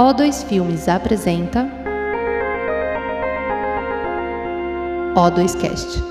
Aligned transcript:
O2 0.00 0.48
Filmes 0.48 0.88
apresenta 0.88 1.68
O2Cast. 5.14 6.02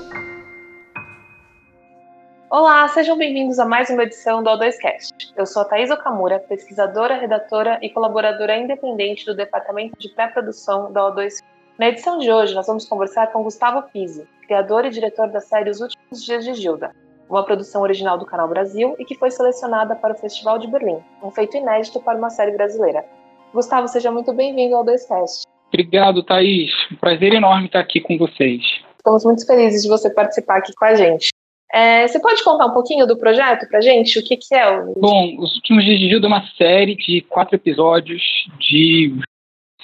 Olá, 2.48 2.86
sejam 2.86 3.18
bem-vindos 3.18 3.58
a 3.58 3.64
mais 3.64 3.90
uma 3.90 4.04
edição 4.04 4.44
do 4.44 4.50
O2Cast. 4.50 5.32
Eu 5.36 5.44
sou 5.44 5.62
a 5.62 5.64
Thaís 5.64 5.90
Okamura, 5.90 6.38
pesquisadora, 6.38 7.16
redatora 7.16 7.80
e 7.82 7.90
colaboradora 7.90 8.56
independente 8.56 9.26
do 9.26 9.34
Departamento 9.34 9.98
de 9.98 10.08
Pré-Produção 10.10 10.92
da 10.92 11.12
O2 11.12 11.42
Na 11.76 11.88
edição 11.88 12.18
de 12.18 12.30
hoje, 12.30 12.54
nós 12.54 12.68
vamos 12.68 12.84
conversar 12.84 13.32
com 13.32 13.42
Gustavo 13.42 13.82
Pizzi, 13.90 14.24
criador 14.46 14.84
e 14.84 14.90
diretor 14.90 15.28
da 15.30 15.40
série 15.40 15.68
Os 15.68 15.80
Últimos 15.80 16.24
Dias 16.24 16.44
de 16.44 16.54
Gilda, 16.54 16.94
uma 17.28 17.44
produção 17.44 17.82
original 17.82 18.16
do 18.16 18.24
Canal 18.24 18.46
Brasil 18.46 18.94
e 19.00 19.04
que 19.04 19.16
foi 19.16 19.32
selecionada 19.32 19.96
para 19.96 20.14
o 20.14 20.16
Festival 20.16 20.60
de 20.60 20.68
Berlim, 20.68 21.02
um 21.20 21.32
feito 21.32 21.56
inédito 21.56 22.00
para 22.00 22.16
uma 22.16 22.30
série 22.30 22.52
brasileira. 22.52 23.04
Gustavo, 23.52 23.88
seja 23.88 24.12
muito 24.12 24.32
bem-vindo 24.32 24.76
ao 24.76 24.84
Dois 24.84 25.06
Cast. 25.06 25.44
Obrigado, 25.68 26.22
Thaís. 26.22 26.70
Um 26.92 26.96
prazer 26.96 27.32
enorme 27.32 27.66
estar 27.66 27.80
aqui 27.80 28.00
com 28.00 28.16
vocês. 28.16 28.62
Estamos 28.96 29.24
muito 29.24 29.44
felizes 29.44 29.82
de 29.82 29.88
você 29.88 30.08
participar 30.08 30.58
aqui 30.58 30.72
com 30.74 30.84
a 30.84 30.94
gente. 30.94 31.30
É, 31.72 32.06
você 32.06 32.20
pode 32.20 32.42
contar 32.44 32.66
um 32.66 32.72
pouquinho 32.72 33.06
do 33.06 33.16
projeto 33.16 33.68
para 33.68 33.80
gente? 33.80 34.18
O 34.18 34.24
que, 34.24 34.36
que 34.36 34.54
é? 34.54 34.68
O... 34.68 34.94
Bom, 34.98 35.36
Os 35.38 35.54
Últimos 35.56 35.84
Dias 35.84 35.98
de 35.98 36.08
Gilda 36.08 36.26
é 36.26 36.28
uma 36.28 36.46
série 36.56 36.96
de 36.96 37.22
quatro 37.22 37.56
episódios 37.56 38.22
de 38.58 39.14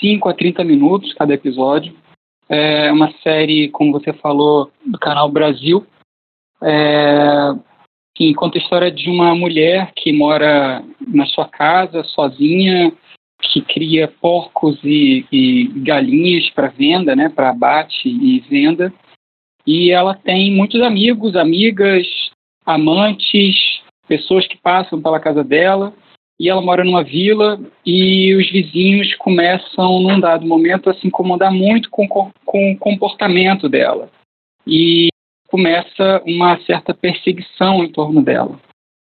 5 0.01 0.28
a 0.28 0.34
30 0.34 0.64
minutos 0.64 1.12
cada 1.14 1.34
episódio. 1.34 1.96
É 2.48 2.92
uma 2.92 3.12
série, 3.23 3.68
como 3.70 3.92
você 3.92 4.12
falou, 4.12 4.70
do 4.84 4.98
canal 4.98 5.28
Brasil, 5.28 5.84
é, 6.62 7.52
que 8.14 8.32
conta 8.34 8.59
a 8.59 8.60
história 8.60 8.90
de 8.90 9.10
uma 9.10 9.34
mulher 9.34 9.92
que 9.96 10.12
mora 10.12 10.84
na 11.06 11.26
sua 11.26 11.48
casa 11.48 12.04
sozinha, 12.04 12.92
que 13.40 13.60
cria 13.62 14.08
porcos 14.08 14.78
e, 14.82 15.26
e 15.30 15.68
galinhas 15.80 16.48
para 16.50 16.68
venda, 16.68 17.15
né, 17.15 17.29
para 17.29 17.51
abate 17.51 18.09
e 18.09 18.40
venda. 18.40 18.92
E 19.66 19.90
ela 19.90 20.15
tem 20.15 20.52
muitos 20.52 20.80
amigos, 20.80 21.37
amigas, 21.37 22.07
amantes, 22.64 23.80
pessoas 24.07 24.46
que 24.46 24.57
passam 24.57 25.01
pela 25.01 25.20
casa 25.20 25.42
dela. 25.42 25.92
E 26.38 26.51
ela 26.51 26.60
mora 26.60 26.84
numa 26.84 27.02
vila 27.02 27.59
e 27.84 28.34
os 28.34 28.51
vizinhos 28.51 29.14
começam, 29.16 30.01
num 30.01 30.20
dado 30.20 30.46
momento, 30.46 30.90
a 30.90 30.95
se 30.95 31.07
incomodar 31.07 31.51
muito 31.51 31.88
com, 31.88 32.07
com 32.07 32.73
o 32.73 32.79
comportamento 32.79 33.68
dela. 33.68 34.10
E 34.66 35.09
começa 35.48 36.23
uma 36.26 36.59
certa 36.60 36.92
perseguição 36.92 37.82
em 37.82 37.90
torno 37.90 38.23
dela. 38.23 38.60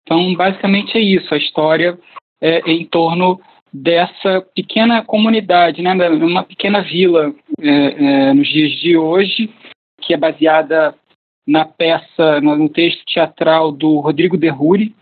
Então, 0.03 0.33
basicamente 0.33 0.97
é 0.97 1.01
isso. 1.01 1.33
A 1.33 1.37
história 1.37 1.99
é 2.41 2.59
em 2.71 2.85
torno 2.85 3.39
dessa 3.71 4.41
pequena 4.55 5.03
comunidade, 5.03 5.81
né, 5.81 5.93
uma 6.09 6.43
pequena 6.43 6.81
vila 6.81 7.33
é, 7.59 7.69
é, 7.69 8.33
nos 8.33 8.47
dias 8.47 8.71
de 8.79 8.97
hoje, 8.97 9.49
que 10.01 10.13
é 10.13 10.17
baseada 10.17 10.95
na 11.47 11.65
peça, 11.65 12.39
no 12.41 12.69
texto 12.69 13.03
teatral 13.05 13.71
do 13.71 13.99
Rodrigo 13.99 14.37
Derruri, 14.37 14.93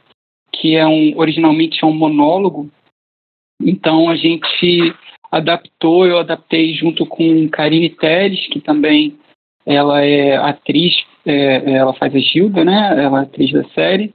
que 0.51 0.75
é 0.75 0.85
um 0.87 1.17
originalmente 1.17 1.83
é 1.83 1.87
um 1.87 1.93
monólogo. 1.93 2.69
Então 3.61 4.09
a 4.09 4.15
gente 4.15 4.93
adaptou, 5.31 6.05
eu 6.05 6.19
adaptei 6.19 6.73
junto 6.73 7.05
com 7.05 7.49
Karine 7.49 7.89
Teles, 7.89 8.47
que 8.47 8.61
também 8.61 9.17
ela 9.65 10.03
é 10.03 10.37
atriz 10.37 10.95
é, 11.27 11.73
ela 11.73 11.93
faz 11.93 12.15
a 12.15 12.19
Gilda, 12.19 12.63
né? 12.63 13.03
Ela 13.03 13.19
é 13.19 13.23
atriz 13.23 13.51
da 13.51 13.63
série. 13.69 14.13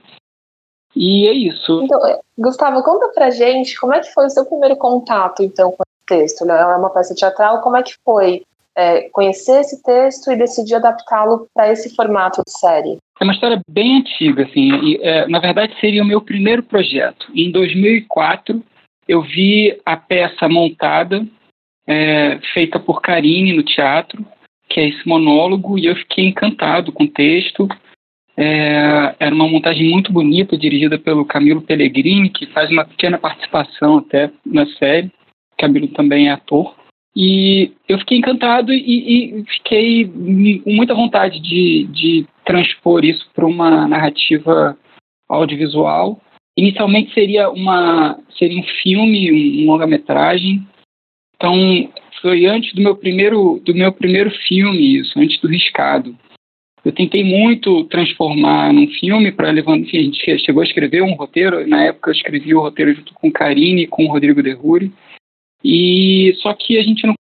E 0.95 1.27
é 1.27 1.33
isso. 1.33 1.81
Então, 1.83 1.99
Gustavo, 2.37 2.83
conta 2.83 3.09
pra 3.09 3.31
gente 3.31 3.79
como 3.79 3.93
é 3.93 3.99
que 3.99 4.13
foi 4.13 4.25
o 4.25 4.29
seu 4.29 4.45
primeiro 4.45 4.75
contato, 4.75 5.43
então, 5.43 5.71
com 5.71 5.83
esse 5.83 6.05
texto. 6.21 6.45
Né? 6.45 6.59
É 6.59 6.65
uma 6.75 6.89
peça 6.89 7.15
teatral, 7.15 7.61
como 7.61 7.77
é 7.77 7.83
que 7.83 7.95
foi 8.05 8.43
é, 8.75 9.09
conhecer 9.09 9.61
esse 9.61 9.81
texto 9.81 10.31
e 10.31 10.35
decidir 10.35 10.75
adaptá-lo 10.75 11.47
para 11.53 11.71
esse 11.71 11.95
formato 11.95 12.41
de 12.45 12.51
série? 12.51 12.97
É 13.19 13.23
uma 13.23 13.33
história 13.33 13.59
bem 13.67 13.99
antiga, 13.99 14.43
assim. 14.43 14.71
E, 14.83 14.99
é, 15.01 15.27
na 15.27 15.39
verdade, 15.39 15.75
seria 15.79 16.03
o 16.03 16.07
meu 16.07 16.21
primeiro 16.21 16.61
projeto. 16.61 17.27
Em 17.33 17.51
2004, 17.51 18.61
eu 19.07 19.21
vi 19.21 19.79
a 19.85 19.97
peça 19.97 20.47
montada, 20.47 21.25
é, 21.87 22.39
feita 22.53 22.79
por 22.79 23.01
Karine 23.01 23.53
no 23.53 23.63
teatro 23.63 24.25
que 24.73 24.79
é 24.79 24.89
esse 24.89 25.07
monólogo, 25.07 25.77
e 25.77 25.85
eu 25.85 25.95
fiquei 25.95 26.25
encantado 26.25 26.91
com 26.91 27.03
o 27.03 27.07
texto. 27.07 27.67
É, 28.35 29.15
era 29.19 29.33
uma 29.33 29.47
montagem 29.47 29.89
muito 29.89 30.11
bonita, 30.11 30.57
dirigida 30.57 30.97
pelo 30.97 31.25
Camilo 31.25 31.61
Pellegrini, 31.61 32.29
que 32.29 32.47
faz 32.47 32.69
uma 32.71 32.85
pequena 32.85 33.17
participação 33.17 33.97
até 33.97 34.31
na 34.45 34.65
série. 34.77 35.11
Camilo 35.57 35.87
também 35.89 36.27
é 36.27 36.31
ator. 36.31 36.75
E 37.15 37.71
eu 37.87 37.99
fiquei 37.99 38.17
encantado 38.17 38.73
e, 38.73 39.39
e 39.39 39.43
fiquei 39.45 40.05
com 40.07 40.71
muita 40.71 40.95
vontade 40.95 41.39
de, 41.39 41.87
de 41.91 42.25
transpor 42.43 43.05
isso 43.05 43.29
para 43.35 43.45
uma 43.45 43.87
narrativa 43.87 44.75
audiovisual. 45.29 46.19
Inicialmente 46.57 47.13
seria 47.13 47.49
uma 47.49 48.19
seria 48.37 48.59
um 48.59 48.63
filme, 48.81 49.63
um 49.63 49.67
longa-metragem. 49.67 50.67
Então 51.35 51.55
foi 52.19 52.45
antes 52.47 52.73
do 52.73 52.81
meu 52.81 52.95
primeiro 52.95 53.61
do 53.63 53.75
meu 53.75 53.91
primeiro 53.91 54.31
filme 54.47 54.97
isso, 54.99 55.17
antes 55.19 55.39
do 55.39 55.47
Riscado. 55.47 56.15
Eu 56.83 56.91
tentei 56.91 57.23
muito 57.23 57.85
transformar 57.85 58.73
num 58.73 58.87
filme 58.87 59.31
para 59.31 59.51
levar, 59.51 59.77
enfim, 59.77 59.97
a 59.97 60.03
gente 60.03 60.39
chegou 60.39 60.61
a 60.61 60.65
escrever 60.65 61.01
um 61.01 61.13
roteiro, 61.13 61.65
na 61.67 61.85
época 61.85 62.09
eu 62.09 62.15
escrevi 62.15 62.53
o 62.53 62.59
roteiro 62.59 62.93
junto 62.93 63.13
com 63.13 63.31
Karine 63.31 63.83
e 63.83 63.87
com 63.87 64.05
o 64.05 64.11
Rodrigo 64.11 64.43
Derruri, 64.43 64.91
e 65.63 66.33
só 66.41 66.53
que 66.53 66.77
a 66.77 66.83
gente 66.83 67.07
não 67.07 67.13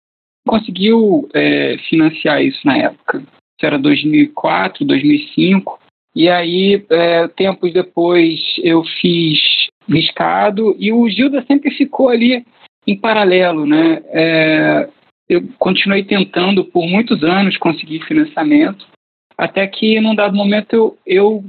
conseguiu 0.48 1.28
é, 1.34 1.76
financiar 1.91 2.43
isso 2.43 2.66
na 2.66 2.76
época. 2.78 3.19
Isso 3.19 3.66
era 3.66 3.78
2004, 3.78 4.84
2005, 4.87 5.78
e 6.16 6.28
aí, 6.28 6.84
é, 6.91 7.28
tempos 7.28 7.72
depois, 7.72 8.41
eu 8.62 8.82
fiz 9.00 9.38
Riscado, 9.88 10.75
e 10.78 10.92
o 10.92 11.09
Gilda 11.09 11.44
sempre 11.47 11.71
ficou 11.72 12.09
ali 12.09 12.44
em 12.87 12.97
paralelo, 12.97 13.66
né? 13.66 14.03
É, 14.06 14.88
eu 15.28 15.48
continuei 15.59 16.03
tentando 16.03 16.65
por 16.65 16.87
muitos 16.87 17.22
anos 17.22 17.56
conseguir 17.56 18.00
financiamento, 18.06 18.87
até 19.40 19.66
que 19.66 19.98
num 20.00 20.14
dado 20.14 20.36
momento 20.36 20.74
eu, 20.76 20.98
eu 21.06 21.44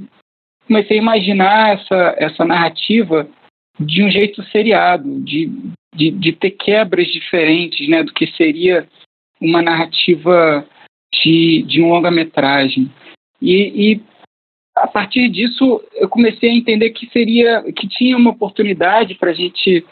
comecei 0.66 0.98
a 0.98 1.02
imaginar 1.02 1.74
essa, 1.74 2.14
essa 2.16 2.42
narrativa 2.42 3.28
de 3.78 4.02
um 4.02 4.10
jeito 4.10 4.42
seriado, 4.44 5.20
de, 5.20 5.52
de, 5.94 6.10
de 6.10 6.32
ter 6.32 6.52
quebras 6.52 7.06
diferentes 7.08 7.86
né, 7.90 8.02
do 8.02 8.14
que 8.14 8.26
seria 8.28 8.88
uma 9.38 9.60
narrativa 9.60 10.66
de, 11.12 11.64
de 11.64 11.82
um 11.82 11.90
longa-metragem. 11.90 12.90
E, 13.42 13.92
e, 13.92 14.00
a 14.74 14.86
partir 14.86 15.28
disso 15.28 15.84
eu 15.94 16.08
comecei 16.08 16.48
a 16.48 16.54
entender 16.54 16.90
que 16.90 17.10
seria 17.10 17.62
que 17.74 17.86
tinha 17.86 18.16
uma 18.16 18.30
oportunidade 18.30 19.16
para 19.16 19.32
a 19.32 19.34
gente 19.34 19.84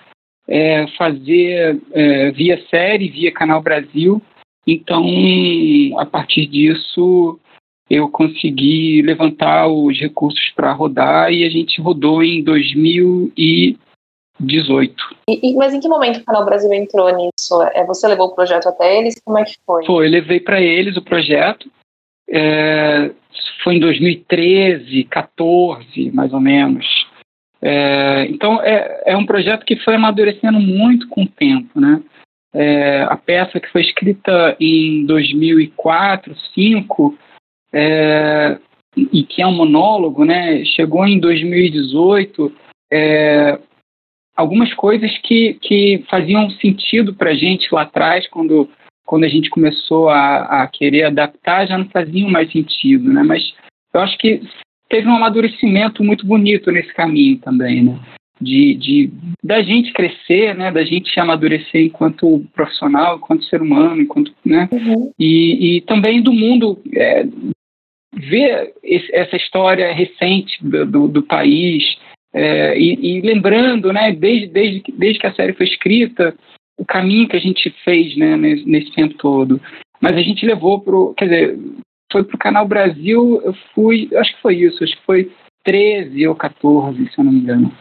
é, 0.49 0.87
fazer 0.97 1.78
é, 1.93 2.31
via 2.31 2.65
série, 2.71 3.10
via 3.10 3.31
Canal 3.31 3.60
Brasil. 3.60 4.22
Então, 4.66 5.05
a 5.99 6.06
partir 6.06 6.47
disso, 6.47 7.39
eu 7.91 8.09
consegui 8.09 9.03
levantar 9.03 9.67
os 9.67 9.99
recursos 9.99 10.53
para 10.55 10.73
rodar 10.73 11.33
e 11.33 11.45
a 11.45 11.51
gente 11.51 11.81
rodou 11.81 12.23
em 12.23 12.45
2018. 12.45 14.95
E, 15.28 15.53
mas 15.55 15.75
em 15.75 15.81
que 15.81 15.89
momento 15.89 16.21
o 16.21 16.25
Canal 16.25 16.45
Brasil 16.45 16.73
entrou 16.73 17.12
nisso? 17.17 17.61
É, 17.75 17.84
você 17.84 18.06
levou 18.06 18.28
o 18.28 18.34
projeto 18.34 18.69
até 18.69 18.97
eles? 18.97 19.21
Como 19.25 19.39
é 19.39 19.45
que 19.45 19.56
foi? 19.67 19.84
Foi, 19.84 20.06
eu 20.06 20.11
levei 20.11 20.39
para 20.39 20.61
eles 20.61 20.97
o 20.97 21.03
projeto. 21.03 21.69
É, 22.31 23.11
foi 23.65 23.75
em 23.75 23.81
2013, 23.81 25.03
14, 25.05 26.12
mais 26.12 26.33
ou 26.33 26.39
menos. 26.39 26.87
É, 27.61 28.27
então, 28.27 28.62
é, 28.62 29.03
é 29.07 29.17
um 29.17 29.27
projeto 29.27 29.67
que 29.67 29.75
foi 29.77 29.97
amadurecendo 29.97 30.61
muito 30.61 31.09
com 31.09 31.25
o 31.25 31.28
tempo, 31.28 31.81
né? 31.81 32.01
É, 32.53 33.03
a 33.03 33.16
peça 33.16 33.60
que 33.60 33.71
foi 33.71 33.83
escrita 33.83 34.57
em 34.60 35.07
2004, 35.07 36.33
2005, 36.33 37.16
é, 37.72 38.59
e 38.97 39.22
que 39.22 39.41
é 39.43 39.47
um 39.47 39.55
monólogo, 39.55 40.25
né? 40.25 40.65
Chegou 40.65 41.07
em 41.07 41.19
2018, 41.19 42.53
é, 42.93 43.59
algumas 44.37 44.72
coisas 44.75 45.17
que, 45.19 45.55
que 45.55 46.05
faziam 46.09 46.51
sentido 46.51 47.15
para 47.15 47.31
a 47.31 47.34
gente 47.34 47.72
lá 47.72 47.83
atrás, 47.83 48.27
quando, 48.28 48.69
quando 49.05 49.25
a 49.25 49.28
gente 49.28 49.51
começou 49.51 50.09
a, 50.09 50.63
a 50.63 50.67
querer 50.67 51.05
adaptar, 51.05 51.67
já 51.67 51.78
não 51.78 51.89
faziam 51.91 52.28
mais 52.31 52.51
sentido, 52.51 53.13
né? 53.13 53.22
Mas 53.22 53.53
eu 53.93 54.01
acho 54.01 54.16
que 54.19 54.43
teve 54.89 55.07
um 55.09 55.15
amadurecimento 55.15 56.03
muito 56.03 56.27
bonito 56.27 56.71
nesse 56.73 56.93
caminho 56.95 57.39
também, 57.39 57.83
né? 57.83 57.99
De, 58.41 58.75
de 58.75 59.13
da 59.45 59.63
gente 59.63 59.93
crescer, 59.93 60.55
né? 60.57 60.73
Da 60.73 60.83
gente 60.83 61.19
amadurecer 61.21 61.84
enquanto 61.84 62.43
profissional, 62.55 63.19
enquanto 63.19 63.45
ser 63.45 63.61
humano, 63.61 64.01
enquanto, 64.01 64.33
né? 64.45 64.69
Uhum. 64.73 65.13
E, 65.19 65.77
e 65.77 65.81
também 65.83 66.23
do 66.23 66.33
mundo 66.33 66.81
é, 66.95 67.27
ver 68.12 68.74
esse, 68.83 69.15
essa 69.15 69.36
história 69.36 69.92
recente 69.92 70.62
do, 70.62 70.86
do, 70.86 71.09
do 71.09 71.22
país 71.22 71.97
é, 72.33 72.78
e, 72.78 73.18
e, 73.18 73.21
lembrando, 73.21 73.92
né? 73.92 74.12
Desde, 74.12 74.47
desde, 74.48 74.84
desde 74.92 75.18
que 75.18 75.27
a 75.27 75.34
série 75.34 75.53
foi 75.53 75.66
escrita, 75.66 76.34
o 76.78 76.84
caminho 76.84 77.28
que 77.28 77.36
a 77.36 77.41
gente 77.41 77.71
fez 77.84 78.16
né, 78.16 78.36
nesse, 78.36 78.65
nesse 78.68 78.92
tempo 78.92 79.15
todo. 79.15 79.60
Mas 80.01 80.16
a 80.16 80.22
gente 80.22 80.47
levou 80.47 80.80
para 80.80 80.95
quer 81.16 81.24
dizer, 81.24 81.59
foi 82.10 82.24
para 82.24 82.36
o 82.36 82.39
Canal 82.39 82.66
Brasil, 82.66 83.41
eu 83.45 83.54
fui, 83.74 84.09
acho 84.15 84.34
que 84.34 84.42
foi 84.42 84.56
isso, 84.56 84.83
acho 84.83 84.97
que 84.97 85.04
foi 85.04 85.33
13 85.65 86.27
ou 86.27 86.34
14, 86.34 86.97
se 86.97 87.18
eu 87.18 87.24
não 87.24 87.33
me 87.33 87.41
engano. 87.41 87.72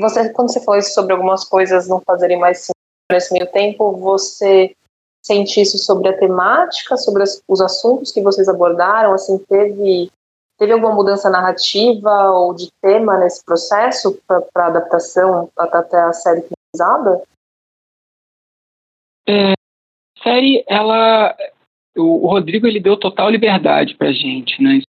Você, 0.00 0.32
quando 0.32 0.52
você 0.52 0.64
falou 0.64 0.82
sobre 0.82 1.12
algumas 1.12 1.44
coisas 1.44 1.88
não 1.88 2.00
fazerem 2.04 2.38
mais 2.38 2.58
sentido 2.58 3.12
nesse 3.12 3.32
meio 3.32 3.46
tempo, 3.52 3.92
você 3.92 4.72
sente 5.26 5.60
isso 5.60 5.76
sobre 5.76 6.08
a 6.08 6.16
temática, 6.16 6.96
sobre 6.96 7.24
as, 7.24 7.42
os 7.48 7.60
assuntos 7.60 8.12
que 8.12 8.22
vocês 8.22 8.48
abordaram? 8.48 9.12
Assim, 9.12 9.36
teve, 9.38 10.08
teve 10.56 10.72
alguma 10.72 10.94
mudança 10.94 11.28
narrativa 11.28 12.30
ou 12.30 12.54
de 12.54 12.68
tema 12.80 13.18
nesse 13.18 13.44
processo 13.44 14.20
para 14.26 14.66
adaptação 14.66 15.50
até 15.58 16.00
a 16.00 16.12
série 16.12 16.42
finalizada? 16.42 17.22
É, 19.28 19.52
a 19.52 20.22
série, 20.22 20.64
ela, 20.68 21.36
o, 21.96 22.26
o, 22.26 22.28
Rodrigo 22.28 22.66
ele 22.66 22.78
deu 22.78 22.96
total 22.96 23.28
liberdade 23.28 23.96
para 23.96 24.12
gente, 24.12 24.62
né? 24.62 24.80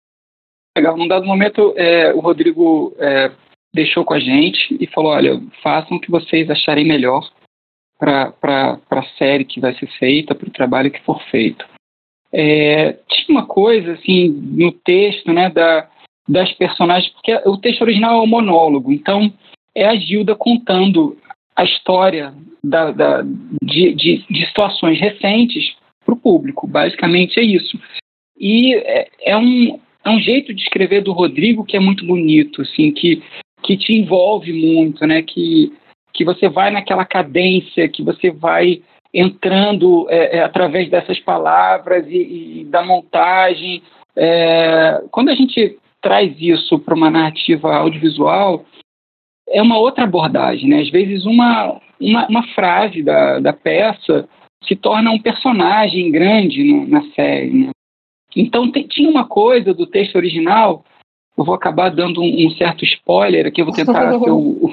Legal. 0.77 0.95
Num 0.99 1.09
dado 1.09 1.25
momento, 1.25 1.73
é, 1.79 2.13
o 2.13 2.21
Rodrigo 2.21 2.95
é, 2.99 3.33
deixou 3.73 4.05
com 4.05 4.13
a 4.13 4.21
gente 4.21 4.77
e 4.79 4.87
falou: 4.89 5.13
olha, 5.13 5.41
façam 5.63 5.97
o 5.97 6.01
que 6.01 6.11
vocês 6.11 6.51
acharem 6.51 6.87
melhor 6.87 7.27
para 7.99 8.79
a 8.91 9.03
série 9.19 9.45
que 9.45 9.61
vai 9.61 9.75
ser 9.75 9.87
feita, 9.99 10.35
para 10.35 10.49
o 10.49 10.53
trabalho 10.53 10.91
que 10.91 11.03
for 11.03 11.21
feito. 11.31 11.65
É, 12.33 12.93
tinha 13.09 13.39
uma 13.39 13.47
coisa 13.47 13.93
assim 13.93 14.29
no 14.29 14.73
texto, 14.73 15.33
né, 15.33 15.49
da, 15.49 15.89
das 16.29 16.53
personagens, 16.53 17.13
porque 17.13 17.33
o 17.49 17.57
texto 17.57 17.83
original 17.83 18.19
é 18.19 18.23
um 18.23 18.27
monólogo, 18.27 18.93
então 18.93 19.33
é 19.75 19.87
a 19.87 19.95
Gilda 19.95 20.35
contando 20.35 21.17
a 21.55 21.65
história 21.65 22.35
da, 22.63 22.91
da 22.91 23.23
de, 23.23 23.95
de, 23.95 24.25
de, 24.29 24.47
situações 24.47 25.01
recentes 25.01 25.75
para 26.05 26.15
o 26.15 26.19
público, 26.19 26.67
basicamente 26.67 27.39
é 27.39 27.43
isso. 27.43 27.79
E 28.39 28.75
é, 28.75 29.09
é, 29.23 29.37
um, 29.37 29.79
é 30.05 30.11
um 30.11 30.21
jeito 30.21 30.53
de 30.53 30.63
escrever 30.63 31.03
do 31.03 31.13
Rodrigo 31.13 31.65
que 31.65 31.77
é 31.77 31.81
muito 31.81 32.05
bonito, 32.05 32.61
assim, 32.63 32.93
que, 32.93 33.23
que 33.63 33.77
te 33.77 33.93
envolve 33.93 34.53
muito, 34.53 35.07
né, 35.07 35.23
que 35.23 35.73
que 36.17 36.25
você 36.25 36.49
vai 36.49 36.71
naquela 36.71 37.05
cadência, 37.05 37.89
que 37.89 38.03
você 38.03 38.31
vai 38.31 38.83
entrando 39.13 40.07
é, 40.09 40.39
é, 40.39 40.43
através 40.43 40.91
dessas 40.91 41.21
palavras 41.21 42.07
e, 42.09 42.61
e 42.61 42.65
da 42.65 42.83
montagem. 42.83 43.83
É, 44.17 45.03
quando 45.11 45.29
a 45.29 45.35
gente 45.35 45.79
traz 46.01 46.35
isso 46.41 46.79
para 46.79 46.95
uma 46.95 47.11
narrativa 47.11 47.75
audiovisual, 47.77 48.65
é 49.49 49.63
uma 49.63 49.79
outra 49.79 50.05
abordagem. 50.05 50.69
Né? 50.69 50.81
Às 50.81 50.91
vezes, 50.91 51.25
uma, 51.25 51.81
uma, 52.01 52.27
uma 52.29 52.43
frase 52.49 53.03
da, 53.03 53.39
da 53.39 53.53
peça 53.53 54.29
se 54.65 54.75
torna 54.75 55.11
um 55.11 55.21
personagem 55.21 56.11
grande 56.11 56.65
no, 56.65 56.89
na 56.89 57.03
série. 57.13 57.53
Né? 57.53 57.71
Então, 58.35 58.71
tem, 58.71 58.87
tinha 58.87 59.09
uma 59.09 59.27
coisa 59.27 59.73
do 59.73 59.87
texto 59.87 60.17
original 60.17 60.85
eu 61.37 61.45
vou 61.45 61.55
acabar 61.55 61.91
dando 61.91 62.23
um, 62.23 62.47
um, 62.47 62.51
certo 62.53 62.83
spoiler 62.85 63.47
aqui, 63.47 63.61
eu 63.61 63.67
vou 63.67 63.75
tentar 63.75 64.11
ser 64.19 64.31
o, 64.31 64.71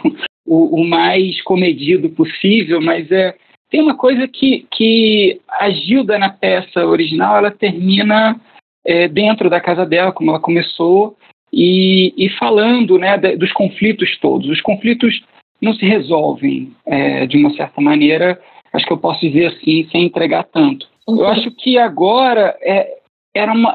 o, 0.54 0.82
o, 0.82 0.88
mais 0.88 1.42
comedido 1.42 2.10
possível, 2.10 2.80
mas 2.80 3.12
é, 3.12 3.36
tem 3.70 3.82
uma 3.82 3.98
coisa 3.98 4.28
que, 4.28 4.68
que 4.72 5.42
a 5.50 5.70
Gilda 5.72 6.20
na 6.20 6.30
peça 6.30 6.86
original, 6.86 7.38
ela 7.38 7.50
termina 7.50 8.40
é, 8.86 9.08
dentro 9.08 9.50
da 9.50 9.60
casa 9.60 9.86
dela, 9.86 10.12
como 10.12 10.30
ela 10.30 10.40
começou, 10.40 11.18
e, 11.52 12.14
e 12.18 12.30
falando 12.38 13.00
né, 13.00 13.18
dos 13.18 13.52
conflitos 13.52 14.18
todos. 14.20 14.50
Os 14.50 14.62
conflitos 14.62 15.22
não 15.60 15.74
se 15.74 15.86
resolvem 15.86 16.72
é, 16.86 17.26
de 17.26 17.38
uma 17.38 17.54
certa 17.56 17.82
maneira, 17.82 18.40
acho 18.74 18.86
que 18.86 18.94
eu 18.94 18.98
posso 18.98 19.22
dizer 19.22 19.48
assim, 19.48 19.88
sem 19.92 20.06
entregar 20.06 20.44
tanto. 20.44 20.88
Eu 21.08 21.16
uhum. 21.16 21.28
acho 21.28 21.50
que 21.52 21.78
agora 21.78 22.56
é, 22.62 22.98
era 23.36 23.52
uma, 23.52 23.74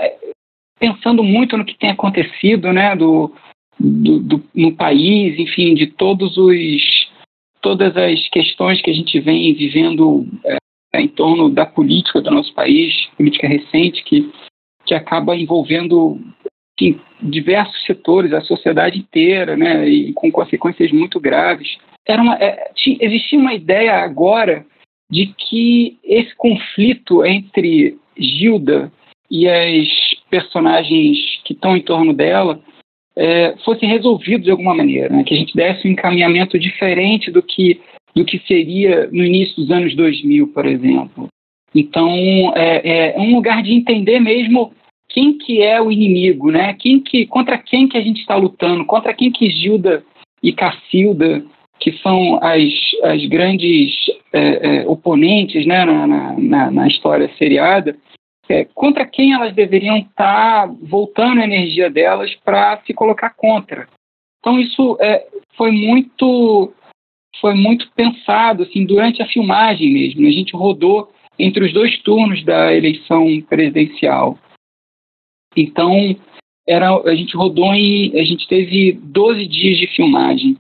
pensando 0.79 1.25
muito 1.25 1.57
no 1.57 1.65
que 1.65 1.77
tem 1.77 1.91
acontecido, 1.91 2.73
né, 2.73 2.95
do, 2.95 3.33
do, 3.79 4.19
do, 4.21 4.45
no 4.55 4.75
país, 4.75 5.39
enfim, 5.39 5.75
de 5.75 5.87
todos 5.87 6.37
os 6.37 7.09
todas 7.61 7.97
as 7.97 8.29
questões 8.29 8.81
que 8.81 8.91
a 8.91 8.95
gente 8.95 9.19
vem 9.21 9.53
vivendo 9.53 10.27
é, 10.45 10.59
em 11.01 11.09
torno 11.09 11.51
da 11.51 11.67
política 11.67 12.21
do 12.21 12.31
nosso 12.31 12.55
país, 12.55 12.95
política 13.17 13.49
recente 13.49 14.03
que 14.05 14.31
que 14.87 14.95
acaba 14.95 15.37
envolvendo 15.37 16.19
enfim, 16.81 16.99
diversos 17.21 17.85
setores, 17.85 18.33
a 18.33 18.41
sociedade 18.41 18.99
inteira, 18.99 19.57
né, 19.57 19.87
e 19.87 20.13
com 20.15 20.31
consequências 20.31 20.91
muito 20.91 21.21
graves. 21.21 21.77
Era 22.07 22.23
uma, 22.23 22.37
é, 22.37 22.71
tinha, 22.75 22.97
existia 23.01 23.39
uma 23.39 23.53
ideia 23.53 23.97
agora 23.97 24.65
de 25.11 25.27
que 25.27 25.99
esse 26.05 26.35
conflito 26.37 27.25
entre 27.25 27.99
Gilda 28.17 28.91
e 29.31 29.47
as 29.47 29.89
personagens 30.31 31.19
que 31.45 31.53
estão 31.53 31.77
em 31.77 31.83
torno 31.83 32.15
dela 32.15 32.61
é, 33.19 33.57
fosse 33.65 33.85
resolvido 33.85 34.45
de 34.45 34.51
alguma 34.51 34.75
maneira, 34.75 35.09
né? 35.09 35.25
que 35.25 35.35
a 35.35 35.37
gente 35.37 35.55
desse 35.55 35.89
um 35.89 35.91
encaminhamento 35.91 36.57
diferente 36.57 37.33
do 37.33 37.43
que, 37.43 37.81
do 38.15 38.25
que 38.25 38.39
seria 38.47 39.09
no 39.11 39.25
início 39.25 39.57
dos 39.57 39.71
anos 39.73 39.95
2000, 39.97 40.47
por 40.49 40.65
exemplo. 40.65 41.27
Então, 41.75 42.09
é, 42.55 43.17
é 43.17 43.19
um 43.19 43.35
lugar 43.35 43.63
de 43.63 43.75
entender 43.75 44.21
mesmo 44.21 44.73
quem 45.09 45.37
que 45.37 45.63
é 45.63 45.81
o 45.81 45.91
inimigo, 45.91 46.51
né? 46.51 46.75
Quem 46.79 47.01
que, 47.01 47.27
contra 47.27 47.59
quem 47.59 47.89
que 47.89 47.97
a 47.97 48.01
gente 48.01 48.21
está 48.21 48.37
lutando, 48.37 48.85
contra 48.85 49.13
quem 49.13 49.33
que 49.33 49.51
Gilda 49.51 50.05
e 50.43 50.53
Cacilda, 50.53 51.45
que 51.81 51.93
são 51.99 52.39
as, 52.43 52.73
as 53.03 53.25
grandes 53.27 53.95
é, 54.33 54.83
é, 54.83 54.87
oponentes 54.87 55.67
né, 55.67 55.85
na, 55.85 56.07
na, 56.07 56.71
na 56.71 56.87
história 56.87 57.31
seriada, 57.37 57.97
é, 58.49 58.65
contra 58.65 59.07
quem 59.07 59.33
elas 59.33 59.55
deveriam 59.55 59.99
estar 59.99 60.67
tá 60.67 60.75
voltando 60.83 61.41
a 61.41 61.45
energia 61.45 61.91
delas 61.91 62.35
para 62.37 62.81
se 62.87 62.95
colocar 62.95 63.31
contra. 63.31 63.89
Então 64.41 64.59
isso 64.59 64.97
é, 65.01 65.27
foi 65.57 65.71
muito 65.71 66.73
foi 67.41 67.55
muito 67.55 67.91
pensado 67.93 68.63
assim 68.63 68.85
durante 68.85 69.23
a 69.23 69.29
filmagem 69.29 69.93
mesmo. 69.93 70.27
A 70.27 70.31
gente 70.31 70.57
rodou 70.57 71.13
entre 71.39 71.65
os 71.65 71.73
dois 71.73 71.99
turnos 72.03 72.45
da 72.45 72.75
eleição 72.75 73.27
presidencial. 73.43 74.39
Então 75.57 76.17
era 76.67 76.91
a 76.91 77.15
gente 77.15 77.37
rodou 77.37 77.73
em 77.75 78.19
a 78.19 78.25
gente 78.25 78.49
teve 78.49 78.93
12 78.93 79.47
dias 79.47 79.79
de 79.79 79.87
filmagem. 79.89 80.57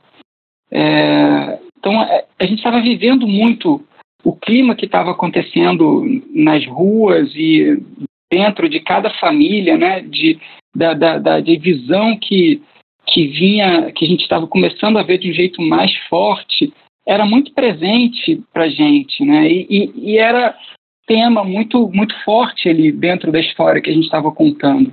É, 0.70 1.58
então 1.79 2.02
é, 2.02 2.26
a 2.38 2.44
gente 2.44 2.58
estava 2.58 2.81
vivendo 2.81 3.26
muito 3.26 3.88
o 4.29 4.37
clima 4.37 4.75
que 4.75 4.85
estava 4.85 5.13
acontecendo 5.13 6.05
nas 6.35 6.67
ruas 6.67 7.35
e 7.35 7.82
dentro 8.31 8.69
de 8.69 8.79
cada 8.79 9.08
família, 9.08 9.79
né, 9.79 10.03
de, 10.03 10.39
da, 10.77 10.93
da, 10.93 11.19
da 11.19 11.41
divisão 11.41 12.15
que, 12.19 12.61
que 13.06 13.27
vinha, 13.29 13.91
que 13.91 14.05
a 14.05 14.08
gente 14.08 14.20
estava 14.20 14.47
começando 14.47 14.99
a 14.99 15.03
ver 15.03 15.17
de 15.17 15.31
um 15.31 15.32
jeito 15.32 15.63
mais 15.63 15.97
forte, 16.11 16.70
era 17.06 17.25
muito 17.25 17.55
presente 17.55 18.43
para 18.53 18.65
a 18.65 18.69
gente, 18.69 19.25
né, 19.25 19.51
e, 19.51 19.67
e, 19.70 20.11
e 20.13 20.19
era 20.19 20.55
tema 21.06 21.43
muito, 21.43 21.89
muito 21.89 22.15
forte 22.23 22.69
ali 22.69 22.93
dentro 22.93 23.32
da 23.32 23.41
história 23.41 23.81
que 23.81 23.89
a 23.89 23.94
gente 23.94 24.05
estava 24.05 24.31
contando. 24.31 24.93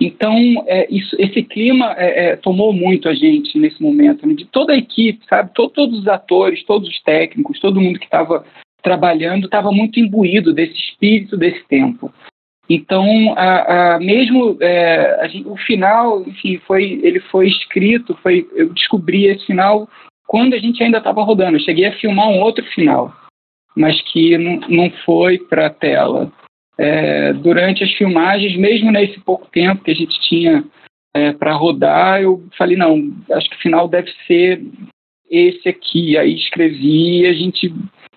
Então, 0.00 0.34
é, 0.66 0.86
isso, 0.90 1.14
esse 1.18 1.42
clima 1.42 1.94
é, 1.98 2.30
é, 2.30 2.36
tomou 2.36 2.72
muito 2.72 3.08
a 3.08 3.14
gente 3.14 3.58
nesse 3.58 3.82
momento, 3.82 4.26
né? 4.26 4.34
de 4.34 4.46
toda 4.46 4.72
a 4.72 4.76
equipe, 4.76 5.24
sabe? 5.28 5.50
Todo, 5.54 5.70
todos 5.70 5.98
os 6.00 6.08
atores, 6.08 6.64
todos 6.64 6.88
os 6.88 7.02
técnicos, 7.02 7.60
todo 7.60 7.80
mundo 7.80 7.98
que 7.98 8.06
estava 8.06 8.44
trabalhando 8.82 9.46
estava 9.46 9.70
muito 9.70 10.00
imbuído 10.00 10.52
desse 10.52 10.74
espírito 10.74 11.36
desse 11.36 11.62
tempo. 11.68 12.12
Então, 12.68 13.34
a, 13.36 13.94
a, 13.94 14.00
mesmo 14.00 14.56
é, 14.60 15.20
a 15.20 15.28
gente, 15.28 15.46
o 15.48 15.56
final, 15.56 16.22
enfim, 16.22 16.58
foi, 16.66 17.00
ele 17.02 17.20
foi 17.20 17.48
escrito, 17.48 18.18
foi, 18.22 18.48
eu 18.54 18.72
descobri 18.72 19.26
esse 19.26 19.46
final 19.46 19.88
quando 20.26 20.54
a 20.54 20.58
gente 20.58 20.82
ainda 20.82 20.98
estava 20.98 21.22
rodando. 21.22 21.56
Eu 21.56 21.62
cheguei 21.62 21.86
a 21.86 21.98
filmar 21.98 22.28
um 22.28 22.40
outro 22.40 22.64
final, 22.66 23.14
mas 23.76 24.00
que 24.02 24.38
não, 24.38 24.60
não 24.68 24.90
foi 25.04 25.38
para 25.38 25.66
a 25.66 25.70
tela 25.70 26.32
é, 26.78 27.32
durante 27.34 27.84
as 27.84 27.92
filmagens, 27.92 28.56
mesmo 28.56 28.90
nesse 28.90 29.20
pouco 29.20 29.46
tempo 29.50 29.84
que 29.84 29.90
a 29.90 29.94
gente 29.94 30.18
tinha 30.22 30.64
é, 31.14 31.32
para 31.32 31.52
rodar, 31.52 32.22
eu 32.22 32.42
falei, 32.56 32.76
não, 32.76 33.12
acho 33.32 33.50
que 33.50 33.56
o 33.56 33.60
final 33.60 33.86
deve 33.86 34.10
ser 34.26 34.62
esse 35.30 35.68
aqui. 35.68 36.16
Aí 36.16 36.34
escrevi, 36.34 37.26
a 37.26 37.32
gente 37.32 37.72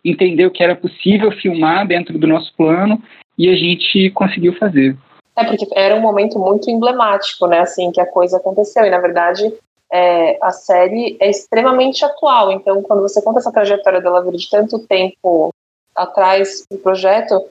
entendeu 0.06 0.52
que 0.52 0.64
era 0.64 0.76
possível 0.76 1.32
filmar 1.32 1.88
dentro 1.88 2.18
do 2.18 2.28
nosso 2.28 2.54
plano 2.56 3.02
e 3.38 3.50
a 3.50 3.56
gente 3.56 4.12
conseguiu 4.12 4.54
fazer. 4.58 4.96
É, 5.36 5.44
porque 5.44 5.68
era 5.76 5.96
um 5.96 6.02
momento 6.02 6.40
muito 6.40 6.70
emblemático, 6.70 7.48
né, 7.48 7.60
assim, 7.60 7.92
que 7.92 8.00
a 8.00 8.06
coisa 8.06 8.38
aconteceu. 8.38 8.86
E, 8.86 8.90
na 8.90 9.00
verdade, 9.00 9.52
é, 9.92 10.38
a 10.42 10.52
série 10.52 11.18
é 11.20 11.30
extremamente 11.30 12.06
atual. 12.06 12.52
Então, 12.52 12.82
quando 12.82 13.02
você 13.02 13.22
conta 13.22 13.40
essa 13.40 13.52
trajetória 13.52 14.00
dela 14.00 14.24
vir 14.24 14.38
de 14.38 14.50
tanto 14.50 14.80
tempo 14.88 15.50
atrás 15.94 16.66
do 16.72 16.78
projeto, 16.78 17.46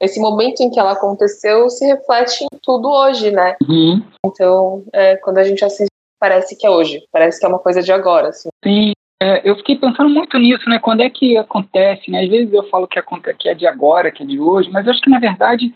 esse 0.00 0.20
momento 0.20 0.60
em 0.60 0.70
que 0.70 0.80
ela 0.80 0.92
aconteceu 0.92 1.70
se 1.70 1.86
reflete 1.86 2.44
em 2.44 2.58
tudo 2.62 2.90
hoje, 2.90 3.30
né? 3.30 3.56
Uhum. 3.62 4.02
Então, 4.26 4.84
é, 4.92 5.16
quando 5.16 5.38
a 5.38 5.44
gente 5.44 5.64
assiste, 5.64 5.92
parece 6.18 6.56
que 6.56 6.66
é 6.66 6.70
hoje, 6.70 7.02
parece 7.10 7.38
que 7.38 7.46
é 7.46 7.48
uma 7.48 7.58
coisa 7.58 7.82
de 7.82 7.92
agora. 7.92 8.28
Assim. 8.28 8.48
Sim, 8.64 8.92
É, 9.22 9.40
eu 9.48 9.54
fiquei 9.54 9.76
pensando 9.76 10.08
muito 10.08 10.36
nisso, 10.36 10.68
né? 10.68 10.80
Quando 10.80 11.00
é 11.00 11.08
que 11.08 11.36
acontece, 11.36 12.10
né? 12.10 12.24
Às 12.24 12.28
vezes 12.28 12.52
eu 12.52 12.64
falo 12.64 12.88
que, 12.88 12.98
acontece, 12.98 13.38
que 13.38 13.48
é 13.48 13.54
de 13.54 13.68
agora, 13.68 14.10
que 14.10 14.24
é 14.24 14.26
de 14.26 14.40
hoje, 14.40 14.68
mas 14.72 14.84
eu 14.84 14.90
acho 14.90 15.00
que, 15.00 15.10
na 15.10 15.20
verdade, 15.20 15.72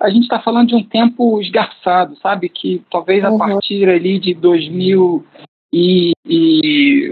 a 0.00 0.10
gente 0.10 0.24
está 0.24 0.40
falando 0.40 0.70
de 0.70 0.74
um 0.74 0.82
tempo 0.82 1.40
esgarçado, 1.40 2.16
sabe? 2.16 2.48
Que 2.48 2.82
talvez 2.90 3.22
a 3.22 3.30
uhum. 3.30 3.38
partir 3.38 3.88
ali 3.88 4.18
de 4.18 4.34
2000 4.34 5.24
e, 5.72 6.10
e 6.26 7.10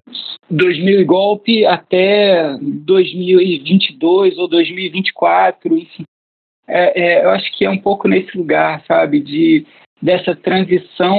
2000 0.51 1.01
e 1.03 1.05
golpe 1.05 1.65
até 1.65 2.59
2022 2.61 4.39
ou 4.39 4.49
2024, 4.49 5.79
enfim. 5.79 6.03
É, 6.67 7.01
é, 7.01 7.25
eu 7.25 7.31
acho 7.31 7.57
que 7.57 7.65
é 7.65 7.71
um 7.71 7.79
pouco 7.79 8.09
nesse 8.09 8.37
lugar, 8.37 8.83
sabe? 8.89 9.21
De 9.21 9.65
dessa 10.03 10.35
transição 10.35 11.17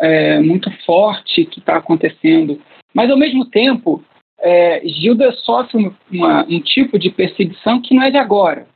é, 0.00 0.40
muito 0.40 0.70
forte 0.86 1.44
que 1.44 1.60
está 1.60 1.76
acontecendo. 1.76 2.58
Mas, 2.94 3.10
ao 3.10 3.16
mesmo 3.16 3.44
tempo, 3.44 4.02
é, 4.40 4.82
Gilda 4.86 5.32
sofre 5.32 5.92
uma, 6.10 6.44
um 6.44 6.60
tipo 6.60 6.98
de 6.98 7.10
perseguição 7.10 7.80
que 7.80 7.94
não 7.94 8.02
é 8.02 8.10
de 8.10 8.18
agora. 8.18 8.66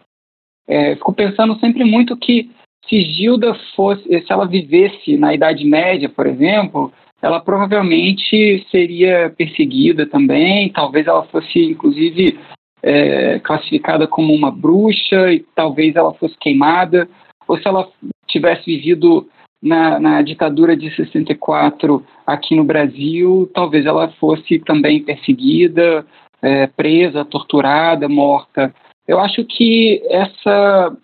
É, 0.66 0.94
fico 0.96 1.12
pensando 1.12 1.58
sempre 1.58 1.84
muito 1.84 2.16
que 2.16 2.50
se 2.88 3.00
Gilda 3.02 3.54
fosse, 3.76 4.02
se 4.02 4.32
ela 4.32 4.46
vivesse 4.46 5.16
na 5.16 5.34
Idade 5.34 5.64
Média, 5.64 6.08
por 6.08 6.26
exemplo, 6.26 6.92
ela 7.20 7.40
provavelmente 7.40 8.66
seria 8.70 9.32
perseguida 9.36 10.06
também, 10.06 10.72
talvez 10.72 11.06
ela 11.06 11.22
fosse, 11.24 11.70
inclusive, 11.70 12.38
é, 12.82 13.38
classificada 13.38 14.08
como 14.08 14.34
uma 14.34 14.50
bruxa 14.50 15.32
e 15.32 15.40
talvez 15.54 15.94
ela 15.94 16.12
fosse 16.14 16.36
queimada, 16.38 17.08
ou 17.46 17.56
se 17.56 17.68
ela 17.68 17.88
tivesse 18.26 18.64
vivido 18.64 19.28
na, 19.62 20.00
na, 20.00 20.22
ditadura 20.22 20.76
de 20.76 20.94
64 20.94 22.04
aqui 22.26 22.56
no 22.56 22.64
Brasil, 22.64 23.48
talvez 23.54 23.86
ela 23.86 24.08
fosse 24.12 24.58
também 24.58 25.02
perseguida, 25.02 26.04
é, 26.42 26.66
presa, 26.66 27.24
torturada, 27.24 28.08
morta. 28.08 28.74
Eu 29.06 29.20
acho 29.20 29.44
que 29.44 30.02
essa 30.08 30.96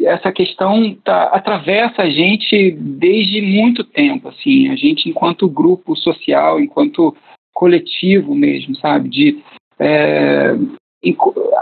essa 0.00 0.32
questão 0.32 0.96
tá, 1.04 1.24
atravessa 1.26 2.02
a 2.02 2.10
gente 2.10 2.72
desde 2.72 3.40
muito 3.40 3.84
tempo, 3.84 4.28
assim, 4.28 4.68
a 4.68 4.74
gente 4.74 5.08
enquanto 5.08 5.48
grupo 5.48 5.94
social, 5.94 6.58
enquanto 6.58 7.14
coletivo 7.54 8.34
mesmo, 8.34 8.74
sabe, 8.76 9.08
de 9.08 9.42
é, 9.78 10.56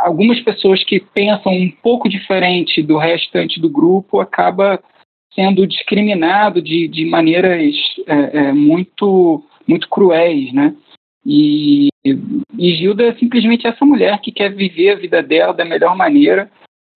algumas 0.03 0.41
pessoas 0.41 0.83
que 0.85 1.01
pensam 1.01 1.53
um 1.53 1.71
pouco 1.83 2.09
diferente 2.09 2.83
do 2.83 2.97
restante 2.97 3.61
do 3.61 3.69
grupo 3.69 4.21
acaba 4.21 4.81
sendo 5.35 5.67
discriminado 5.67 6.61
de, 6.61 6.89
de 6.89 7.05
maneiras 7.05 7.75
é, 8.07 8.39
é, 8.39 8.53
muito 8.53 9.45
muito 9.67 9.89
cruéis, 9.89 10.53
né? 10.53 10.75
E, 11.25 11.89
e 12.05 12.75
Gilda 12.75 13.05
é 13.05 13.15
simplesmente 13.15 13.67
essa 13.67 13.85
mulher 13.85 14.21
que 14.21 14.33
quer 14.33 14.53
viver 14.53 14.91
a 14.91 14.97
vida 14.97 15.23
dela 15.23 15.53
da 15.53 15.65
melhor 15.65 15.97
maneira. 15.97 16.51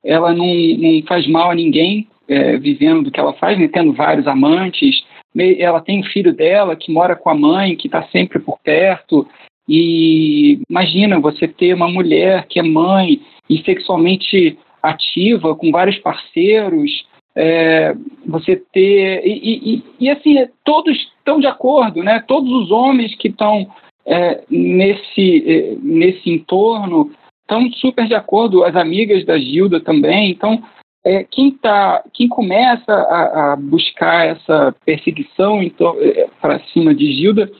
Ela 0.05 0.33
não, 0.33 0.47
não 0.47 1.03
faz 1.07 1.27
mal 1.29 1.51
a 1.51 1.55
ninguém 1.55 2.09
é, 2.29 2.57
vivendo 2.57 3.05
do 3.05 3.11
que 3.11 3.21
ela 3.21 3.35
faz, 3.35 3.59
né? 3.59 3.69
tendo 3.69 3.93
vários 3.93 4.27
amantes. 4.27 5.05
Ela 5.37 5.81
tem 5.81 6.01
o 6.01 6.07
filho 6.07 6.33
dela 6.33 6.77
que 6.77 6.93
mora 6.93 7.15
com 7.15 7.29
a 7.29 7.35
mãe, 7.35 7.77
que 7.77 7.87
está 7.87 8.03
sempre 8.09 8.39
por 8.39 8.59
perto. 8.61 9.27
E 9.69 10.61
imagina 10.69 11.21
você 11.21 11.47
ter 11.47 11.75
uma 11.75 11.89
mulher 11.89 12.47
que 12.49 12.59
é 12.59 12.63
mãe 12.63 13.21
e 13.49 13.63
sexualmente 13.63 14.59
ativa, 14.83 15.55
com 15.55 15.71
vários 15.71 15.99
parceiros, 15.99 17.07
é, 17.37 17.95
você 18.27 18.57
ter. 18.73 19.27
E, 19.27 19.75
e, 19.77 19.85
e, 20.01 20.11
assim, 20.11 20.47
todos 20.65 20.97
estão 21.19 21.41
de 21.41 21.47
acordo, 21.47 22.03
né? 22.03 22.23
Todos 22.27 22.51
os 22.53 22.71
homens 22.71 23.15
que 23.17 23.29
estão 23.29 23.67
é, 24.07 24.43
nesse, 24.49 25.45
é, 25.47 25.77
nesse 25.81 26.31
entorno 26.31 27.11
estão 27.43 27.71
super 27.73 28.07
de 28.07 28.15
acordo, 28.15 28.65
as 28.65 28.77
amigas 28.77 29.25
da 29.25 29.39
Gilda 29.39 29.81
também. 29.81 30.31
Então, 30.31 30.63
é, 31.05 31.25
quem, 31.25 31.51
tá, 31.51 32.03
quem 32.15 32.29
começa 32.29 32.93
a, 32.93 33.53
a 33.53 33.57
buscar 33.57 34.27
essa 34.27 34.75
perseguição 34.87 35.63
então, 35.63 35.97
é, 36.01 36.29
para 36.41 36.61
cima 36.73 36.95
de 36.95 37.13
Gilda 37.13 37.51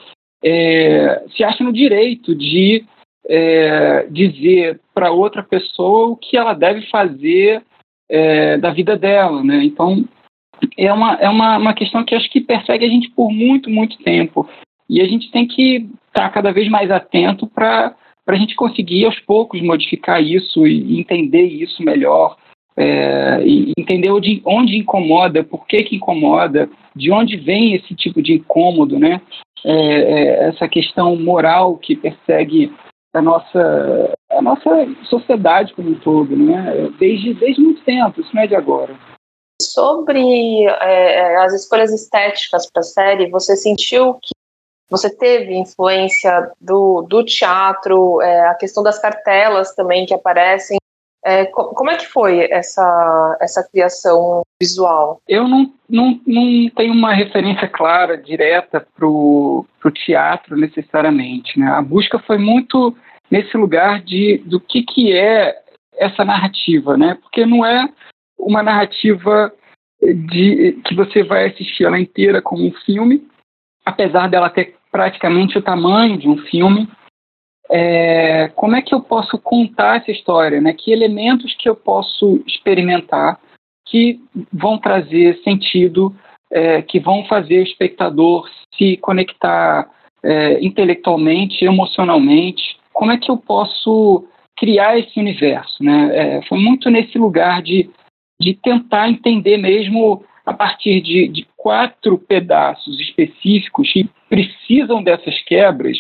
é, 0.43 1.23
se 1.37 1.45
acha 1.45 1.63
no 1.63 1.73
direito 1.73 2.35
de 2.35 2.85
é, 3.29 4.07
dizer 4.11 4.81
para 4.95 5.11
outra 5.11 5.43
pessoa 5.43 6.09
o 6.09 6.17
que 6.17 6.37
ela 6.37 6.55
deve 6.55 6.83
fazer 6.89 7.63
é, 8.15 8.59
da 8.59 8.71
vida 8.71 8.97
dela, 8.97 9.43
né? 9.43 9.65
Então 9.65 10.05
é 10.79 10.93
uma 10.93 11.15
é 11.15 11.29
uma, 11.29 11.59
uma 11.59 11.75
questão 11.75 12.05
que 12.05 12.15
acho 12.15 12.31
que 12.31 12.41
persegue 12.41 12.85
a 12.85 12.89
gente 12.89 13.11
por 13.11 13.31
muito 13.33 13.69
muito 13.69 13.99
tempo 13.99 14.49
e 14.89 15.01
a 15.01 15.05
gente 15.05 15.31
tem 15.33 15.47
que 15.47 15.89
estar 16.09 16.29
tá 16.29 16.31
cada 16.31 16.53
vez 16.53 16.69
mais 16.69 16.91
atento 16.91 17.47
para 17.47 17.95
a 18.27 18.37
gente 18.37 18.55
conseguir 18.55 19.05
aos 19.05 19.19
poucos 19.21 19.61
modificar 19.61 20.23
isso 20.23 20.67
e 20.67 20.99
entender 21.01 21.43
isso 21.43 21.83
melhor, 21.83 22.37
é, 22.77 23.43
e 23.45 23.73
entender 23.79 24.11
onde, 24.11 24.43
onde 24.45 24.77
incomoda, 24.77 25.43
por 25.43 25.67
que, 25.67 25.83
que 25.83 25.97
incomoda, 25.97 26.69
de 26.95 27.11
onde 27.11 27.37
vem 27.37 27.75
esse 27.75 27.95
tipo 27.95 28.23
de 28.23 28.35
incômodo, 28.35 28.99
né? 28.99 29.21
É, 29.65 29.73
é, 29.73 30.49
essa 30.49 30.69
questão 30.69 31.17
moral 31.17 31.77
que 31.79 31.97
persegue 31.97 32.71
a 33.15 33.23
nossa, 33.23 34.15
a 34.31 34.43
nossa 34.43 34.71
sociedade 35.05 35.73
como 35.75 35.91
um 35.91 36.01
todo, 36.01 36.37
né? 36.37 36.91
desde, 36.99 37.35
desde 37.35 37.63
muito 37.63 37.83
tempo, 37.85 38.21
isso 38.21 38.35
não 38.35 38.43
é 38.43 38.47
de 38.47 38.57
agora. 38.57 38.95
Sobre 39.63 40.65
é, 40.67 41.37
as 41.37 41.55
escolhas 41.55 41.93
estéticas 41.93 42.71
para 42.71 42.81
a 42.81 42.85
série, 42.85 43.31
você 43.31 43.57
sentiu 43.57 44.15
que 44.15 44.35
você 44.91 45.09
teve 45.09 45.55
influência 45.55 46.53
do, 46.61 47.03
do 47.03 47.25
teatro, 47.25 48.21
é, 48.21 48.49
a 48.49 48.55
questão 48.55 48.83
das 48.83 48.99
cartelas 48.99 49.75
também 49.75 50.05
que 50.05 50.15
aparecem 50.15 50.77
é, 51.25 51.47
como 51.47 51.91
é 51.91 51.97
que 51.97 52.07
foi 52.07 52.41
essa, 52.51 53.39
essa 53.41 53.67
criação 53.71 54.43
visual? 54.61 55.21
Eu 55.27 55.49
não, 55.49 55.73
não, 55.89 56.21
não 56.27 56.71
tenho 56.71 56.93
uma 56.93 57.15
referência 57.15 57.67
clara, 57.67 58.19
direta 58.19 58.87
para 58.95 59.07
o 59.07 59.67
teatro 60.05 60.57
necessariamente. 60.57 61.59
Né? 61.59 61.67
A 61.67 61.81
busca 61.81 62.19
foi 62.19 62.37
muito 62.37 62.95
nesse 63.31 63.57
lugar 63.57 64.03
de 64.03 64.39
do 64.45 64.61
que, 64.61 64.83
que 64.83 65.13
é 65.17 65.57
essa 65.97 66.25
narrativa, 66.25 66.97
né? 66.97 67.17
porque 67.23 67.47
não 67.47 67.65
é 67.65 67.89
uma 68.39 68.63
narrativa 68.63 69.51
de, 70.03 70.79
que 70.85 70.95
você 70.95 71.23
vai 71.23 71.47
assistir 71.47 71.85
ela 71.85 71.99
inteira 71.99 72.43
como 72.43 72.67
um 72.67 72.73
filme, 72.85 73.27
apesar 73.85 74.29
dela 74.29 74.51
ter 74.51 74.77
praticamente 74.93 75.57
o 75.57 75.63
tamanho 75.63 76.19
de 76.19 76.29
um 76.29 76.37
filme, 76.37 76.89
é, 77.71 78.49
como 78.55 78.77
é 78.77 78.83
que 78.83 78.95
eu 78.95 79.01
posso 79.01 79.39
contar 79.39 79.99
essa 79.99 80.11
história, 80.11 80.61
né? 80.61 80.73
Que 80.73 80.93
elementos 80.93 81.55
que 81.55 81.69
eu 81.69 81.75
posso 81.75 82.43
experimentar 82.47 83.41
que 83.87 84.21
vão 84.53 84.79
trazer 84.79 85.39
sentido, 85.43 86.15
é, 86.51 86.83
que 86.83 86.99
vão 87.01 87.25
fazer 87.25 87.61
o 87.61 87.63
espectador 87.63 88.49
se 88.77 88.97
conectar 88.99 89.89
é, 90.23 90.65
intelectualmente, 90.65 91.65
emocionalmente. 91.65 92.77
Como 92.93 93.13
é 93.13 93.19
que 93.19 93.31
eu 93.31 93.37
posso 93.37 94.27
criar 94.57 94.99
esse 94.99 95.19
universo, 95.19 95.83
né? 95.83 96.11
É, 96.13 96.43
foi 96.43 96.59
muito 96.59 96.91
nesse 96.91 97.19
lugar 97.19 97.63
de, 97.63 97.91
de 98.41 98.55
tentar 98.55 99.09
entender 99.09 99.57
mesmo 99.57 100.25
a 100.45 100.53
partir 100.53 101.01
de, 101.01 101.29
de 101.29 101.47
quatro 101.57 102.19
pedaços 102.19 103.01
específicos 103.01 103.91
que 103.91 104.09
precisam 104.29 105.03
dessas 105.03 105.41
quebras 105.45 105.97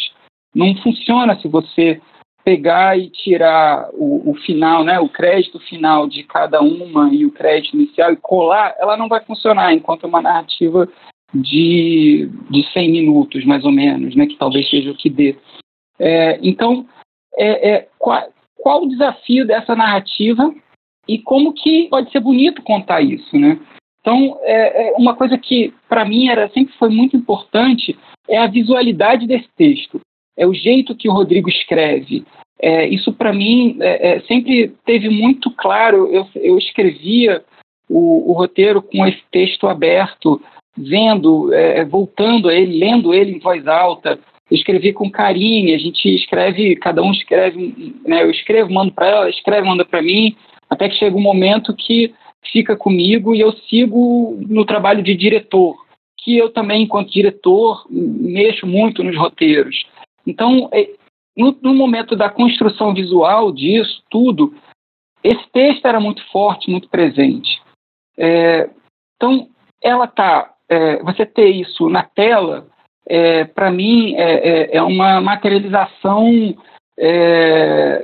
não 0.55 0.75
funciona 0.77 1.39
se 1.41 1.49
você 1.49 2.01
pegar 2.45 2.99
e 2.99 3.09
tirar 3.09 3.89
o, 3.95 4.31
o, 4.31 4.35
final, 4.35 4.85
né, 4.85 5.01
o 5.01 5.09
crédito 5.09 5.59
final 5.61 6.07
de 6.07 6.23
cada 6.23 6.61
uma 6.61 7.13
e 7.13 7.25
o 7.25 7.33
crédito 7.33 7.75
inicial 7.75 8.13
e 8.13 8.17
colar, 8.17 8.75
ela 8.79 8.97
não 8.97 9.09
vai 9.09 9.25
funcionar 9.25 9.73
enquanto 9.73 10.07
uma 10.07 10.21
narrativa 10.21 10.87
de, 11.33 12.31
de 12.51 12.71
100 12.73 12.93
minutos, 12.93 13.45
mais 13.47 13.65
ou 13.65 13.73
menos, 13.73 14.15
né, 14.15 14.27
que 14.27 14.37
talvez 14.37 14.69
seja 14.69 14.91
o 14.91 14.97
que 14.97 15.09
dê. 15.09 15.37
É, 15.99 16.39
então, 16.43 16.87
é, 17.37 17.71
é, 17.71 17.89
qual, 17.99 18.29
qual 18.57 18.83
o 18.83 18.89
desafio 18.89 19.47
dessa 19.47 19.75
narrativa 19.75 20.55
e 21.09 21.19
como 21.19 21.55
que 21.55 21.89
pode 21.89 22.11
ser 22.11 22.21
bonito 22.21 22.63
contar 22.63 23.01
isso, 23.01 23.39
né? 23.39 23.59
Então, 24.01 24.39
é, 24.43 24.89
é 24.89 24.93
uma 24.97 25.15
coisa 25.15 25.39
que 25.39 25.73
para 25.89 26.05
mim 26.05 26.29
era 26.29 26.49
sempre 26.51 26.75
foi 26.75 26.91
muito 26.91 27.17
importante 27.17 27.99
é 28.29 28.39
a 28.39 28.47
visualidade 28.47 29.27
desse 29.27 29.49
texto 29.57 30.01
é 30.37 30.47
o 30.47 30.55
jeito 30.55 30.95
que 30.95 31.09
o 31.09 31.13
Rodrigo 31.13 31.49
escreve. 31.49 32.25
É, 32.61 32.87
isso, 32.89 33.13
para 33.13 33.33
mim, 33.33 33.77
é, 33.81 34.17
é, 34.17 34.21
sempre 34.21 34.73
teve 34.85 35.09
muito 35.09 35.51
claro. 35.51 36.09
Eu, 36.13 36.27
eu 36.37 36.59
escrevia 36.59 37.45
o, 37.89 38.31
o, 38.31 38.33
roteiro 38.33 38.81
com 38.81 39.07
esse 39.07 39.23
texto 39.31 39.67
aberto, 39.67 40.41
vendo, 40.77 41.53
é, 41.53 41.85
voltando 41.85 42.49
a 42.49 42.55
ele, 42.55 42.79
lendo 42.79 43.13
ele 43.13 43.33
em 43.33 43.39
voz 43.39 43.67
alta. 43.67 44.19
Eu 44.51 44.57
escrevi 44.57 44.93
com 44.93 45.11
carinho, 45.11 45.75
a 45.75 45.79
gente 45.79 46.07
escreve, 46.15 46.77
cada 46.77 47.03
um 47.03 47.13
escreve, 47.13 47.95
né, 48.07 48.23
eu 48.23 48.31
escrevo, 48.31 48.73
mando 48.73 48.93
para 48.93 49.07
ela, 49.09 49.31
escreve, 49.31 49.67
manda 49.67 49.85
para 49.85 50.03
mim, 50.03 50.37
até 50.69 50.89
que 50.89 50.97
chega 50.97 51.17
um 51.17 51.21
momento 51.21 51.75
que 51.75 52.15
fica 52.53 52.77
comigo 52.77 53.35
e 53.35 53.41
eu 53.41 53.53
sigo 53.69 54.39
no 54.49 54.65
trabalho 54.65 55.03
de 55.03 55.15
diretor, 55.15 55.77
que 56.19 56.37
eu 56.37 56.51
também, 56.51 56.83
enquanto 56.83 57.11
diretor, 57.11 57.87
mexo 57.91 58.67
muito 58.67 59.03
nos 59.03 59.17
roteiros. 59.17 59.85
Então, 60.27 60.69
é, 60.73 60.91
no, 61.37 61.57
no, 61.63 61.75
momento 61.75 62.17
da 62.17 62.31
construção 62.31 62.95
visual 62.95 63.53
disso 63.53 64.03
tudo, 64.11 64.55
esse 65.23 65.47
texto 65.53 65.87
era 65.87 66.01
muito 66.01 66.25
forte, 66.31 66.71
muito 66.71 66.89
presente. 66.89 67.61
É, 68.17 68.71
então, 69.17 69.49
ela 69.83 70.07
tá, 70.07 70.55
é, 70.69 71.03
você 71.03 71.27
ter 71.27 71.49
isso 71.49 71.89
na 71.89 72.03
tela, 72.03 72.67
é, 73.07 73.45
para 73.45 73.71
mim, 73.71 74.15
é, 74.17 74.33
é, 74.49 74.77
é, 74.77 74.83
uma 74.83 75.21
materialização 75.21 76.55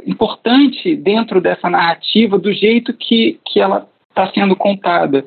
importante 0.04 0.96
dentro 0.96 1.40
dessa 1.40 1.70
narrativa 1.70 2.36
do 2.36 2.52
jeito 2.52 2.92
que, 2.92 3.38
que 3.46 3.60
ela 3.60 3.88
está 4.08 4.32
sendo 4.32 4.56
contada. 4.56 5.24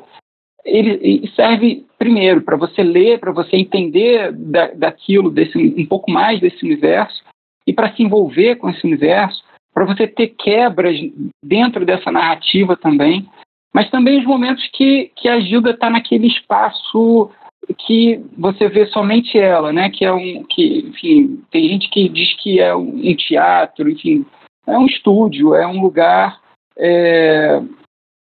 Ele 0.65 1.27
serve 1.35 1.85
primeiro 1.97 2.41
para 2.41 2.55
você 2.55 2.83
ler, 2.83 3.19
para 3.19 3.31
você 3.31 3.57
entender 3.57 4.31
da, 4.31 4.67
daquilo, 4.67 5.29
desse, 5.29 5.57
um 5.57 5.85
pouco 5.85 6.09
mais 6.09 6.39
desse 6.39 6.63
universo, 6.65 7.23
e 7.65 7.73
para 7.73 7.93
se 7.93 8.03
envolver 8.03 8.55
com 8.55 8.69
esse 8.69 8.85
universo, 8.85 9.43
para 9.73 9.85
você 9.85 10.07
ter 10.07 10.27
quebras 10.27 10.97
dentro 11.43 11.85
dessa 11.85 12.11
narrativa 12.11 12.75
também, 12.75 13.27
mas 13.73 13.89
também 13.89 14.19
os 14.19 14.25
momentos 14.25 14.67
que, 14.73 15.11
que 15.15 15.27
a 15.27 15.39
Gilda 15.39 15.71
está 15.71 15.89
naquele 15.89 16.27
espaço 16.27 17.31
que 17.79 18.21
você 18.37 18.67
vê 18.67 18.85
somente 18.87 19.37
ela, 19.37 19.71
né? 19.71 19.89
Que 19.89 20.05
é 20.05 20.13
um, 20.13 20.43
que, 20.43 20.79
enfim, 20.89 21.41
tem 21.49 21.69
gente 21.69 21.89
que 21.89 22.07
diz 22.09 22.35
que 22.35 22.59
é 22.59 22.75
um 22.75 23.15
teatro, 23.15 23.89
enfim, 23.89 24.25
é 24.67 24.77
um 24.77 24.85
estúdio, 24.85 25.55
é 25.55 25.65
um 25.65 25.81
lugar, 25.81 26.39
é, 26.77 27.61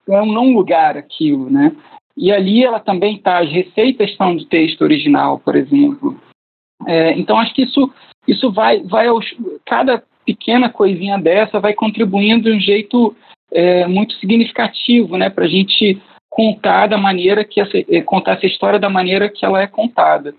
é 0.08 0.22
um 0.22 0.32
não 0.32 0.52
lugar 0.52 0.96
aquilo, 0.96 1.50
né? 1.50 1.74
E 2.16 2.30
ali 2.30 2.64
ela 2.64 2.78
também 2.78 3.16
está, 3.16 3.38
as 3.38 3.50
receitas 3.50 4.10
estão 4.10 4.36
do 4.36 4.44
texto 4.44 4.82
original, 4.82 5.38
por 5.38 5.56
exemplo. 5.56 6.18
É, 6.86 7.12
então 7.18 7.38
acho 7.38 7.54
que 7.54 7.62
isso, 7.62 7.92
isso 8.26 8.52
vai, 8.52 8.80
vai 8.82 9.08
aos, 9.08 9.26
cada 9.66 10.02
pequena 10.24 10.68
coisinha 10.68 11.18
dessa 11.18 11.60
vai 11.60 11.74
contribuindo 11.74 12.50
de 12.50 12.56
um 12.56 12.60
jeito 12.60 13.14
é, 13.52 13.86
muito 13.86 14.14
significativo, 14.14 15.16
né, 15.16 15.28
para 15.28 15.44
a 15.44 15.48
gente 15.48 16.00
contar 16.30 16.88
da 16.88 16.98
maneira 16.98 17.44
que 17.44 17.60
essa, 17.60 17.78
é, 17.78 18.00
contar 18.02 18.32
essa 18.32 18.46
história 18.46 18.78
da 18.78 18.90
maneira 18.90 19.28
que 19.28 19.44
ela 19.44 19.60
é 19.60 19.66
contada. 19.66 20.34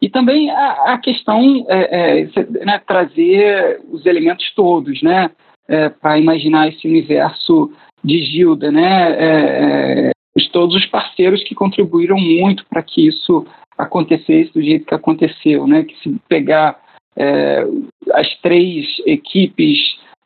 E 0.00 0.08
também 0.08 0.50
a, 0.50 0.92
a 0.92 0.98
questão 0.98 1.66
é, 1.68 2.22
é, 2.22 2.64
né, 2.64 2.80
trazer 2.86 3.80
os 3.90 4.04
elementos 4.06 4.52
todos, 4.54 5.02
né, 5.02 5.30
é, 5.68 5.88
para 5.88 6.18
imaginar 6.18 6.68
esse 6.68 6.86
universo 6.86 7.72
de 8.04 8.22
Gilda, 8.22 8.70
né, 8.70 10.12
todos 10.50 10.74
os 10.76 10.86
parceiros 10.86 11.42
que 11.42 11.54
contribuíram 11.54 12.18
muito 12.18 12.64
para 12.66 12.82
que 12.82 13.06
isso 13.06 13.46
acontecesse 13.78 14.52
do 14.52 14.62
jeito 14.62 14.86
que 14.86 14.94
aconteceu, 14.94 15.66
né? 15.66 15.84
Que 15.84 15.96
se 16.00 16.16
pegar 16.28 16.78
é, 17.16 17.64
as 18.12 18.34
três 18.40 18.86
equipes 19.06 19.78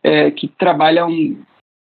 é, 0.02 0.30
que 0.30 0.48
trabalham 0.48 1.10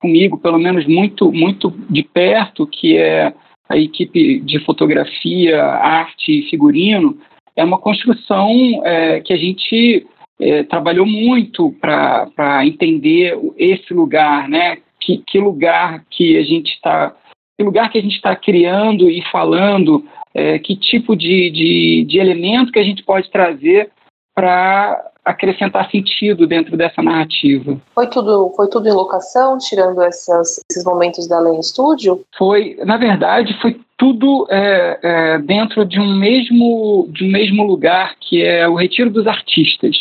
comigo, 0.02 0.38
pelo 0.38 0.58
menos 0.58 0.86
muito 0.88 1.32
muito 1.32 1.72
de 1.90 2.04
perto, 2.04 2.68
que 2.68 2.98
é 2.98 3.34
a 3.68 3.78
equipe 3.78 4.40
de 4.42 4.60
fotografia, 4.60 5.64
arte 5.64 6.40
e 6.40 6.50
figurino, 6.50 7.18
é 7.56 7.64
uma 7.64 7.80
construção 7.80 8.52
é, 8.86 9.22
que 9.22 9.34
a 9.34 9.38
gente 9.38 10.06
é, 10.40 10.64
trabalhou 10.64 11.06
muito 11.06 11.72
para 11.80 12.66
entender 12.66 13.38
esse 13.58 13.94
lugar, 13.94 14.48
né? 14.48 14.78
Que, 15.00 15.18
que 15.26 15.40
lugar 15.40 16.04
que 16.10 16.38
a 16.38 16.44
gente 16.44 16.72
está 16.74 17.16
que 17.58 17.64
lugar 17.64 17.90
que 17.90 17.98
a 17.98 18.02
gente 18.02 18.16
está 18.16 18.36
criando 18.36 19.10
e 19.10 19.22
falando, 19.32 20.06
é, 20.34 20.60
que 20.60 20.76
tipo 20.76 21.16
de, 21.16 21.50
de, 21.50 22.06
de 22.08 22.20
elemento 22.20 22.72
que 22.72 22.80
a 22.80 22.84
gente 22.84 23.04
pode 23.04 23.30
trazer 23.30 23.90
para 24.34 25.12
acrescentar 25.24 25.90
sentido 25.90 26.46
dentro 26.46 26.78
dessa 26.78 27.02
narrativa. 27.02 27.82
Foi 27.96 28.08
tudo, 28.08 28.54
foi 28.56 28.70
tudo 28.70 28.88
em 28.88 28.94
locação, 28.94 29.58
tirando 29.58 30.02
essas, 30.04 30.62
esses 30.70 30.86
momentos 30.86 31.28
da 31.28 31.40
Lei 31.40 31.60
Estúdio? 31.60 32.22
Foi, 32.38 32.78
na 32.86 32.98
verdade, 32.98 33.58
foi 33.60 33.82
tudo 33.98 34.46
é, 34.52 35.00
é, 35.02 35.40
dentro 35.40 35.84
de 35.84 36.00
um 36.00 36.16
mesmo 36.16 37.08
de 37.12 37.24
um 37.24 37.32
mesmo 37.32 37.64
lugar 37.64 38.16
que 38.20 38.44
é 38.44 38.68
o 38.68 38.76
Retiro 38.76 39.10
dos 39.10 39.26
Artistas, 39.26 39.96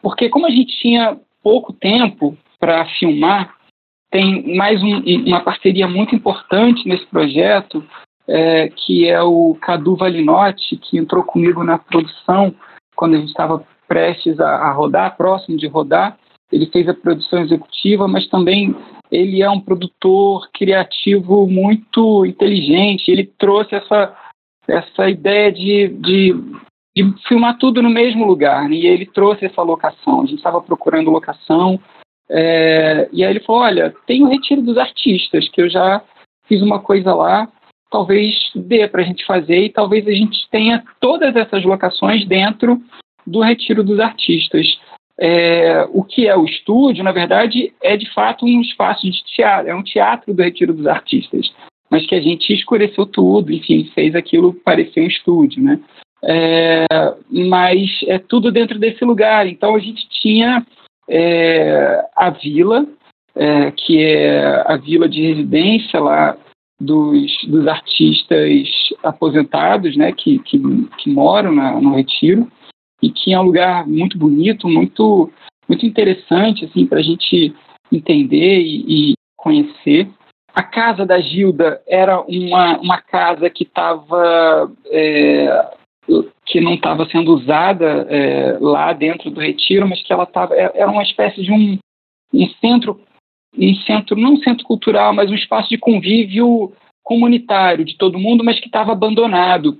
porque 0.00 0.30
como 0.30 0.46
a 0.46 0.50
gente 0.50 0.78
tinha 0.80 1.18
pouco 1.42 1.72
tempo 1.72 2.36
para 2.58 2.86
filmar, 2.98 3.54
tem 4.12 4.54
mais 4.54 4.80
um, 4.82 5.02
uma 5.26 5.40
parceria 5.40 5.88
muito 5.88 6.14
importante 6.14 6.86
nesse 6.86 7.06
projeto, 7.06 7.82
é, 8.28 8.68
que 8.68 9.08
é 9.08 9.20
o 9.22 9.56
Cadu 9.60 9.96
Valinotti, 9.96 10.76
que 10.76 10.98
entrou 10.98 11.24
comigo 11.24 11.64
na 11.64 11.78
produção 11.78 12.54
quando 12.94 13.14
a 13.14 13.18
gente 13.18 13.30
estava 13.30 13.64
prestes 13.88 14.38
a, 14.38 14.48
a, 14.48 14.72
rodar, 14.72 15.16
próximo 15.16 15.56
de 15.56 15.66
rodar. 15.66 16.18
Ele 16.52 16.66
fez 16.66 16.86
a 16.88 16.94
produção 16.94 17.40
executiva, 17.40 18.06
mas 18.06 18.28
também 18.28 18.76
ele 19.10 19.42
é 19.42 19.48
um 19.48 19.60
produtor 19.60 20.48
criativo 20.52 21.46
muito 21.46 22.26
inteligente. 22.26 23.10
Ele 23.10 23.24
trouxe 23.38 23.74
essa, 23.74 24.14
essa 24.68 25.08
ideia 25.08 25.50
de, 25.50 25.88
de, 25.88 26.34
de 26.94 27.14
filmar 27.26 27.56
tudo 27.56 27.80
no 27.82 27.88
mesmo 27.88 28.26
lugar, 28.26 28.68
né? 28.68 28.76
e 28.76 28.86
ele 28.86 29.06
trouxe 29.06 29.46
essa 29.46 29.62
locação. 29.62 30.20
A 30.20 30.26
gente 30.26 30.36
estava 30.36 30.60
procurando 30.60 31.10
locação, 31.10 31.80
é, 32.34 33.08
e 33.12 33.22
aí 33.22 33.30
ele 33.30 33.40
falou: 33.40 33.62
Olha, 33.62 33.94
tem 34.06 34.22
o 34.22 34.28
Retiro 34.28 34.62
dos 34.62 34.78
Artistas, 34.78 35.48
que 35.50 35.60
eu 35.60 35.68
já 35.68 36.02
fiz 36.48 36.62
uma 36.62 36.80
coisa 36.80 37.14
lá, 37.14 37.46
talvez 37.90 38.34
dê 38.54 38.88
para 38.88 39.02
a 39.02 39.04
gente 39.04 39.24
fazer 39.26 39.66
e 39.66 39.70
talvez 39.70 40.08
a 40.08 40.12
gente 40.12 40.48
tenha 40.50 40.82
todas 40.98 41.36
essas 41.36 41.62
locações 41.62 42.26
dentro 42.26 42.80
do 43.26 43.40
Retiro 43.40 43.84
dos 43.84 44.00
Artistas. 44.00 44.66
É, 45.20 45.86
o 45.92 46.02
que 46.02 46.26
é 46.26 46.34
o 46.34 46.46
estúdio, 46.46 47.04
na 47.04 47.12
verdade, 47.12 47.72
é 47.82 47.98
de 47.98 48.10
fato 48.14 48.46
um 48.46 48.62
espaço 48.62 49.08
de 49.08 49.22
teatro, 49.24 49.70
é 49.70 49.74
um 49.74 49.82
teatro 49.82 50.32
do 50.32 50.42
Retiro 50.42 50.72
dos 50.72 50.86
Artistas, 50.86 51.52
mas 51.90 52.06
que 52.06 52.14
a 52.14 52.20
gente 52.20 52.50
escureceu 52.50 53.04
tudo, 53.04 53.52
enfim, 53.52 53.90
fez 53.94 54.14
aquilo 54.14 54.54
parecer 54.54 55.02
um 55.02 55.06
estúdio, 55.06 55.62
né? 55.62 55.78
É, 56.24 56.86
mas 57.28 57.90
é 58.06 58.18
tudo 58.18 58.50
dentro 58.50 58.78
desse 58.78 59.04
lugar. 59.04 59.46
Então 59.46 59.74
a 59.74 59.78
gente 59.78 60.08
tinha 60.08 60.64
é, 61.14 62.08
a 62.16 62.30
vila, 62.30 62.86
é, 63.34 63.70
que 63.70 64.02
é 64.02 64.64
a 64.66 64.76
vila 64.78 65.06
de 65.06 65.20
residência 65.20 66.00
lá 66.00 66.38
dos, 66.80 67.30
dos 67.46 67.66
artistas 67.68 68.58
aposentados, 69.02 69.94
né, 69.94 70.10
que, 70.12 70.38
que, 70.38 70.58
que 70.98 71.10
moram 71.10 71.52
na, 71.52 71.78
no 71.78 71.94
Retiro, 71.94 72.50
e 73.02 73.10
que 73.10 73.34
é 73.34 73.38
um 73.38 73.44
lugar 73.44 73.86
muito 73.86 74.16
bonito, 74.16 74.66
muito, 74.66 75.30
muito 75.68 75.84
interessante 75.84 76.64
assim, 76.64 76.86
para 76.86 77.00
a 77.00 77.02
gente 77.02 77.54
entender 77.92 78.60
e, 78.60 79.10
e, 79.10 79.14
conhecer. 79.36 80.08
A 80.54 80.62
casa 80.62 81.04
da 81.04 81.20
Gilda 81.20 81.82
era 81.86 82.20
uma, 82.22 82.78
uma 82.78 83.00
casa 83.00 83.50
que 83.50 83.64
estava 83.64 84.70
é, 84.86 85.76
que 86.44 86.60
não 86.60 86.74
estava 86.74 87.06
sendo 87.06 87.32
usada 87.34 88.06
é, 88.08 88.58
lá 88.60 88.92
dentro 88.92 89.30
do 89.30 89.40
retiro, 89.40 89.88
mas 89.88 90.02
que 90.02 90.12
ela 90.12 90.24
estava 90.24 90.54
é, 90.54 90.70
era 90.74 90.90
uma 90.90 91.02
espécie 91.02 91.42
de 91.42 91.52
um, 91.52 91.78
um 92.34 92.48
centro, 92.60 93.00
um 93.56 93.74
centro 93.86 94.16
não 94.16 94.34
um 94.34 94.42
centro 94.42 94.64
cultural, 94.64 95.14
mas 95.14 95.30
um 95.30 95.34
espaço 95.34 95.68
de 95.68 95.78
convívio 95.78 96.72
comunitário 97.02 97.84
de 97.84 97.96
todo 97.96 98.18
mundo, 98.18 98.44
mas 98.44 98.58
que 98.60 98.66
estava 98.66 98.92
abandonado. 98.92 99.78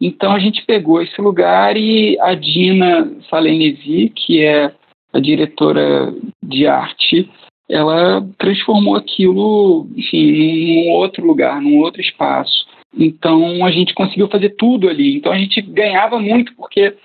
Então 0.00 0.32
a 0.32 0.38
gente 0.38 0.64
pegou 0.64 1.02
esse 1.02 1.20
lugar 1.20 1.76
e 1.76 2.18
a 2.20 2.34
Dina 2.34 3.10
Salenesi, 3.28 4.10
que 4.14 4.42
é 4.42 4.72
a 5.12 5.20
diretora 5.20 6.14
de 6.42 6.66
arte, 6.66 7.28
ela 7.68 8.26
transformou 8.38 8.96
aquilo, 8.96 9.86
enfim, 9.96 10.84
num 10.84 10.90
outro 10.92 11.24
lugar, 11.24 11.60
num 11.60 11.78
outro 11.78 12.00
espaço. 12.00 12.66
Então 12.96 13.64
a 13.64 13.70
gente 13.70 13.94
conseguiu 13.94 14.28
fazer 14.28 14.50
tudo 14.50 14.88
ali. 14.88 15.16
Então 15.16 15.32
a 15.32 15.38
gente 15.38 15.60
ganhava 15.62 16.18
muito 16.18 16.54
porque 16.54 16.96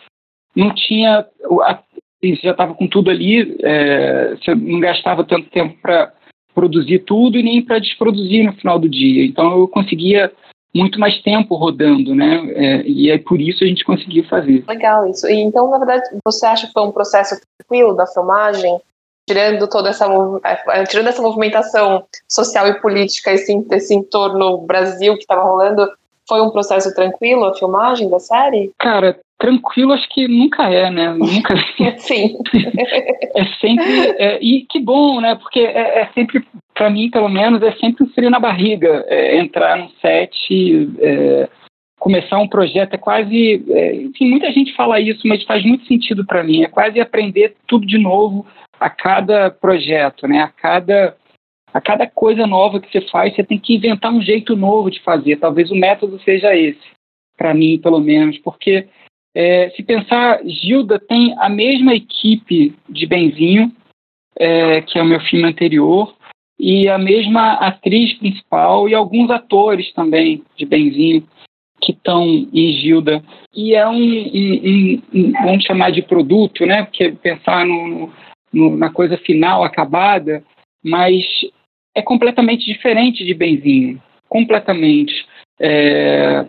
não 0.55 0.73
tinha. 0.73 1.25
Você 2.21 2.35
já 2.41 2.51
estava 2.51 2.73
com 2.73 2.87
tudo 2.87 3.11
ali, 3.11 3.57
é, 3.61 4.35
você 4.35 4.55
não 4.55 4.79
gastava 4.79 5.23
tanto 5.23 5.49
tempo 5.49 5.77
para 5.81 6.11
produzir 6.53 6.99
tudo 6.99 7.37
e 7.37 7.43
nem 7.43 7.61
para 7.61 7.79
desproduzir 7.79 8.45
no 8.45 8.53
final 8.53 8.79
do 8.79 8.89
dia. 8.89 9.25
Então 9.25 9.59
eu 9.59 9.67
conseguia 9.67 10.31
muito 10.73 10.99
mais 10.99 11.21
tempo 11.21 11.55
rodando, 11.55 12.15
né? 12.15 12.51
É, 12.53 12.81
e 12.85 13.09
é 13.09 13.17
por 13.17 13.39
isso 13.39 13.63
a 13.63 13.67
gente 13.67 13.85
conseguiu 13.85 14.23
fazer. 14.25 14.63
Legal 14.67 15.07
isso. 15.07 15.27
E 15.27 15.39
então, 15.39 15.69
na 15.69 15.77
verdade, 15.77 16.03
você 16.25 16.45
acha 16.45 16.67
que 16.67 16.73
foi 16.73 16.83
um 16.83 16.91
processo 16.91 17.39
tranquilo 17.57 17.95
da 17.95 18.07
filmagem? 18.07 18.79
Tirando 19.27 19.67
toda 19.67 19.89
essa 19.89 20.07
é, 20.69 20.83
tirando 20.83 21.07
essa 21.07 21.21
movimentação 21.21 22.05
social 22.29 22.67
e 22.67 22.79
política 22.79 23.31
esse, 23.31 23.53
esse 23.71 23.93
entorno 23.93 24.59
Brasil 24.59 25.13
que 25.13 25.21
estava 25.21 25.43
rolando 25.43 25.89
foi 26.27 26.41
um 26.41 26.51
processo 26.51 26.93
tranquilo 26.93 27.45
a 27.45 27.55
filmagem 27.55 28.09
da 28.09 28.19
série 28.19 28.71
cara 28.79 29.19
tranquilo 29.39 29.93
acho 29.93 30.07
que 30.09 30.27
nunca 30.27 30.69
é 30.69 30.89
né 30.89 31.13
nunca 31.13 31.55
sim 31.97 32.37
é 33.35 33.45
sempre 33.59 34.09
é, 34.17 34.39
e 34.41 34.65
que 34.69 34.79
bom 34.79 35.19
né 35.19 35.35
porque 35.35 35.59
é, 35.59 36.01
é 36.01 36.09
sempre 36.13 36.45
para 36.73 36.89
mim 36.89 37.09
pelo 37.09 37.29
menos 37.29 37.61
é 37.63 37.71
sempre 37.73 38.03
um 38.03 38.09
frio 38.09 38.29
na 38.29 38.39
barriga 38.39 39.05
é, 39.07 39.37
entrar 39.39 39.77
no 39.77 39.89
set 40.01 40.89
é, 40.99 41.49
começar 42.05 42.37
um 42.37 42.47
projeto 42.47 42.93
é 42.93 42.97
quase. 42.99 43.65
É, 43.67 43.95
enfim, 43.95 44.29
muita 44.29 44.51
gente 44.51 44.75
fala 44.75 44.99
isso, 44.99 45.27
mas 45.27 45.43
faz 45.43 45.65
muito 45.65 45.87
sentido 45.87 46.23
para 46.23 46.43
mim. 46.43 46.61
É 46.61 46.67
quase 46.67 46.99
aprender 46.99 47.55
tudo 47.65 47.87
de 47.87 47.97
novo 47.97 48.45
a 48.79 48.89
cada 48.89 49.49
projeto, 49.49 50.27
né? 50.27 50.41
A 50.41 50.47
cada, 50.47 51.15
a 51.73 51.81
cada 51.81 52.07
coisa 52.07 52.45
nova 52.45 52.79
que 52.79 52.91
você 52.91 53.01
faz, 53.09 53.35
você 53.35 53.43
tem 53.43 53.59
que 53.59 53.75
inventar 53.75 54.11
um 54.11 54.21
jeito 54.21 54.55
novo 54.55 54.89
de 54.89 55.01
fazer. 55.01 55.37
Talvez 55.37 55.71
o 55.71 55.75
método 55.75 56.19
seja 56.21 56.55
esse, 56.55 56.87
para 57.37 57.53
mim, 57.53 57.79
pelo 57.79 57.99
menos, 57.99 58.37
porque 58.39 58.87
é, 59.35 59.69
se 59.71 59.83
pensar, 59.83 60.39
Gilda 60.45 60.97
tem 60.97 61.35
a 61.37 61.49
mesma 61.49 61.93
equipe 61.93 62.73
de 62.87 63.05
Benzinho, 63.05 63.71
é, 64.37 64.81
que 64.81 64.97
é 64.97 65.01
o 65.01 65.05
meu 65.05 65.19
filme 65.21 65.45
anterior, 65.45 66.15
e 66.57 66.87
a 66.87 66.97
mesma 66.97 67.53
atriz 67.55 68.13
principal 68.17 68.87
e 68.87 68.95
alguns 68.95 69.29
atores 69.29 69.91
também 69.93 70.41
de 70.55 70.65
Benzinho 70.65 71.27
que 71.81 71.91
estão 71.91 72.23
em 72.25 72.71
Gilda. 72.79 73.21
E 73.53 73.75
é 73.75 73.85
um, 73.87 73.93
um, 73.93 75.01
um, 75.13 75.31
vamos 75.43 75.65
chamar 75.65 75.91
de 75.91 76.01
produto, 76.01 76.65
né? 76.65 76.83
Porque 76.83 77.11
pensar 77.11 77.65
no, 77.65 78.11
no, 78.55 78.75
na 78.75 78.89
coisa 78.89 79.17
final, 79.17 79.63
acabada, 79.63 80.43
mas 80.83 81.23
é 81.93 82.01
completamente 82.01 82.65
diferente 82.65 83.25
de 83.25 83.33
Benzinho, 83.33 84.01
completamente. 84.29 85.13
É, 85.59 86.45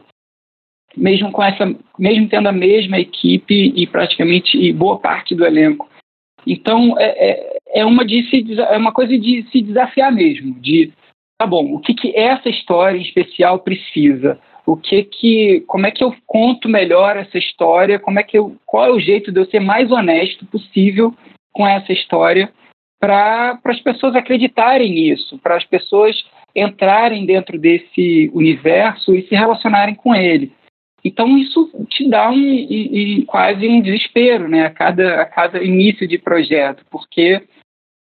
mesmo 0.97 1.31
com 1.31 1.43
essa, 1.43 1.67
mesmo 1.99 2.29
tendo 2.29 2.49
a 2.49 2.53
mesma 2.53 2.99
equipe 2.99 3.73
e 3.77 3.87
praticamente 3.87 4.57
e 4.57 4.73
boa 4.73 4.99
parte 4.99 5.35
do 5.35 5.45
elenco. 5.45 5.89
Então 6.47 6.99
é, 6.99 7.31
é, 7.31 7.59
é 7.81 7.85
uma 7.85 8.05
de 8.05 8.23
se, 8.31 8.61
é 8.61 8.77
uma 8.77 8.93
coisa 8.93 9.19
de 9.19 9.45
se 9.51 9.61
desafiar 9.61 10.13
mesmo, 10.13 10.55
de 10.61 10.93
tá 11.39 11.47
bom, 11.47 11.75
o 11.75 11.81
que, 11.81 11.93
que 11.93 12.17
essa 12.17 12.49
história 12.49 12.97
em 12.97 13.03
especial 13.03 13.59
precisa? 13.59 14.41
o 14.67 14.77
que 14.77 15.05
que, 15.05 15.61
como 15.69 15.87
é 15.87 15.93
que 15.93 16.03
eu 16.03 16.15
conto 16.27 16.69
melhor 16.69 17.17
essa 17.17 17.39
história, 17.39 18.01
como 18.01 18.19
é 18.19 18.25
que 18.25 18.37
eu, 18.37 18.57
qual 18.67 18.87
é 18.87 18.91
o 18.91 18.99
jeito 18.99 19.31
de 19.31 19.41
eu 19.41 19.47
ser 19.47 19.61
mais 19.61 19.93
honesto 19.93 20.45
possível 20.47 21.15
com 21.57 21.67
essa 21.67 21.91
história 21.91 22.53
para 23.01 23.59
as 23.65 23.81
pessoas 23.81 24.15
acreditarem 24.15 24.93
nisso, 24.93 25.39
para 25.39 25.57
as 25.57 25.65
pessoas 25.65 26.15
entrarem 26.55 27.25
dentro 27.25 27.59
desse 27.59 28.31
universo 28.35 29.15
e 29.15 29.27
se 29.27 29.35
relacionarem 29.35 29.95
com 29.95 30.15
ele. 30.15 30.53
Então 31.03 31.39
isso 31.39 31.71
te 31.89 32.09
dá 32.09 32.31
um, 32.31 32.35
um, 32.35 33.21
um 33.21 33.25
quase 33.25 33.67
um 33.67 33.81
desespero, 33.81 34.49
né, 34.49 34.67
a 34.67 34.71
cada, 34.71 35.23
a 35.23 35.25
cada 35.25 35.63
início 35.63 36.07
de 36.07 36.19
projeto, 36.19 36.85
porque 36.91 37.43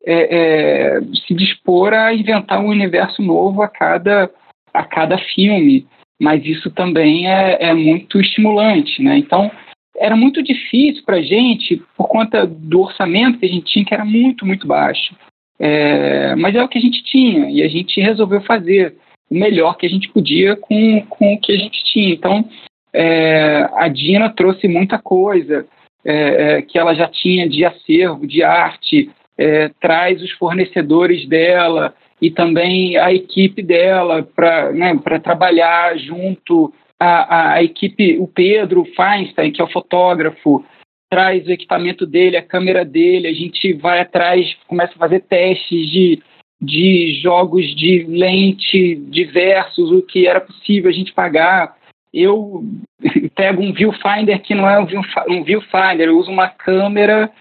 é, 0.05 0.37
é, 0.37 1.01
se 1.27 1.33
dispor 1.33 1.93
a 1.93 2.13
inventar 2.13 2.59
um 2.59 2.69
universo 2.69 3.21
novo 3.21 3.61
a 3.61 3.67
cada 3.67 4.31
a 4.73 4.83
cada 4.83 5.17
filme 5.17 5.87
mas 6.19 6.45
isso 6.45 6.71
também 6.71 7.29
é, 7.29 7.57
é 7.59 7.73
muito 7.73 8.19
estimulante, 8.19 9.01
né? 9.01 9.17
Então, 9.17 9.51
era 9.97 10.15
muito 10.15 10.43
difícil 10.43 11.03
para 11.05 11.17
a 11.17 11.21
gente, 11.21 11.81
por 11.97 12.07
conta 12.07 12.45
do 12.45 12.81
orçamento 12.81 13.39
que 13.39 13.45
a 13.45 13.49
gente 13.49 13.71
tinha, 13.71 13.85
que 13.85 13.93
era 13.93 14.05
muito, 14.05 14.45
muito 14.45 14.67
baixo. 14.67 15.15
É, 15.59 16.35
mas 16.35 16.55
é 16.55 16.63
o 16.63 16.67
que 16.67 16.77
a 16.77 16.81
gente 16.81 17.03
tinha, 17.03 17.49
e 17.49 17.63
a 17.63 17.67
gente 17.67 17.99
resolveu 18.01 18.41
fazer 18.41 18.95
o 19.29 19.35
melhor 19.35 19.77
que 19.77 19.85
a 19.85 19.89
gente 19.89 20.09
podia 20.09 20.55
com, 20.55 21.01
com 21.09 21.33
o 21.33 21.39
que 21.39 21.53
a 21.53 21.57
gente 21.57 21.83
tinha. 21.85 22.13
Então, 22.13 22.45
é, 22.93 23.69
a 23.73 23.87
Dina 23.87 24.29
trouxe 24.29 24.67
muita 24.67 24.97
coisa 24.97 25.65
é, 26.03 26.57
é 26.57 26.61
que 26.61 26.77
ela 26.77 26.93
já 26.93 27.07
tinha 27.07 27.47
de 27.47 27.63
acervo, 27.65 28.27
de 28.27 28.43
arte, 28.43 29.09
é, 29.37 29.69
traz 29.81 30.21
os 30.21 30.31
fornecedores 30.31 31.27
dela, 31.27 31.93
e 32.21 32.31
também 32.31 32.97
a 32.97 33.13
equipe 33.13 33.61
dela 33.61 34.23
para 34.23 34.71
né, 34.71 34.97
trabalhar 35.21 35.97
junto 35.97 36.73
a, 36.99 37.53
a, 37.53 37.63
equipe, 37.63 38.17
o 38.19 38.27
Pedro 38.27 38.85
Feinstein, 38.95 39.51
que 39.51 39.61
é 39.61 39.63
o 39.63 39.71
fotógrafo, 39.71 40.65
traz 41.09 41.45
o 41.47 41.51
equipamento 41.51 42.05
dele, 42.05 42.37
a 42.37 42.41
câmera 42.41 42.83
dele, 42.83 43.27
a 43.27 43.33
gente 43.33 43.73
vai 43.73 43.99
atrás, 43.99 44.55
começa 44.67 44.93
a 44.95 44.99
fazer 44.99 45.21
testes 45.21 45.89
de, 45.89 46.21
de 46.61 47.19
jogos 47.21 47.75
de 47.75 48.03
lente 48.07 48.95
diversos, 48.95 49.91
o 49.91 50.01
que 50.01 50.27
era 50.27 50.41
possível 50.41 50.89
a 50.89 50.93
gente 50.93 51.13
pagar. 51.13 51.75
Eu 52.13 52.63
pego 53.35 53.61
um 53.61 53.73
viewfinder 53.73 54.41
que 54.41 54.55
não 54.55 54.69
é 54.69 54.79
um 54.79 55.43
viewfinder, 55.43 56.07
eu 56.07 56.17
uso 56.17 56.31
uma 56.31 56.47
câmera 56.47 57.31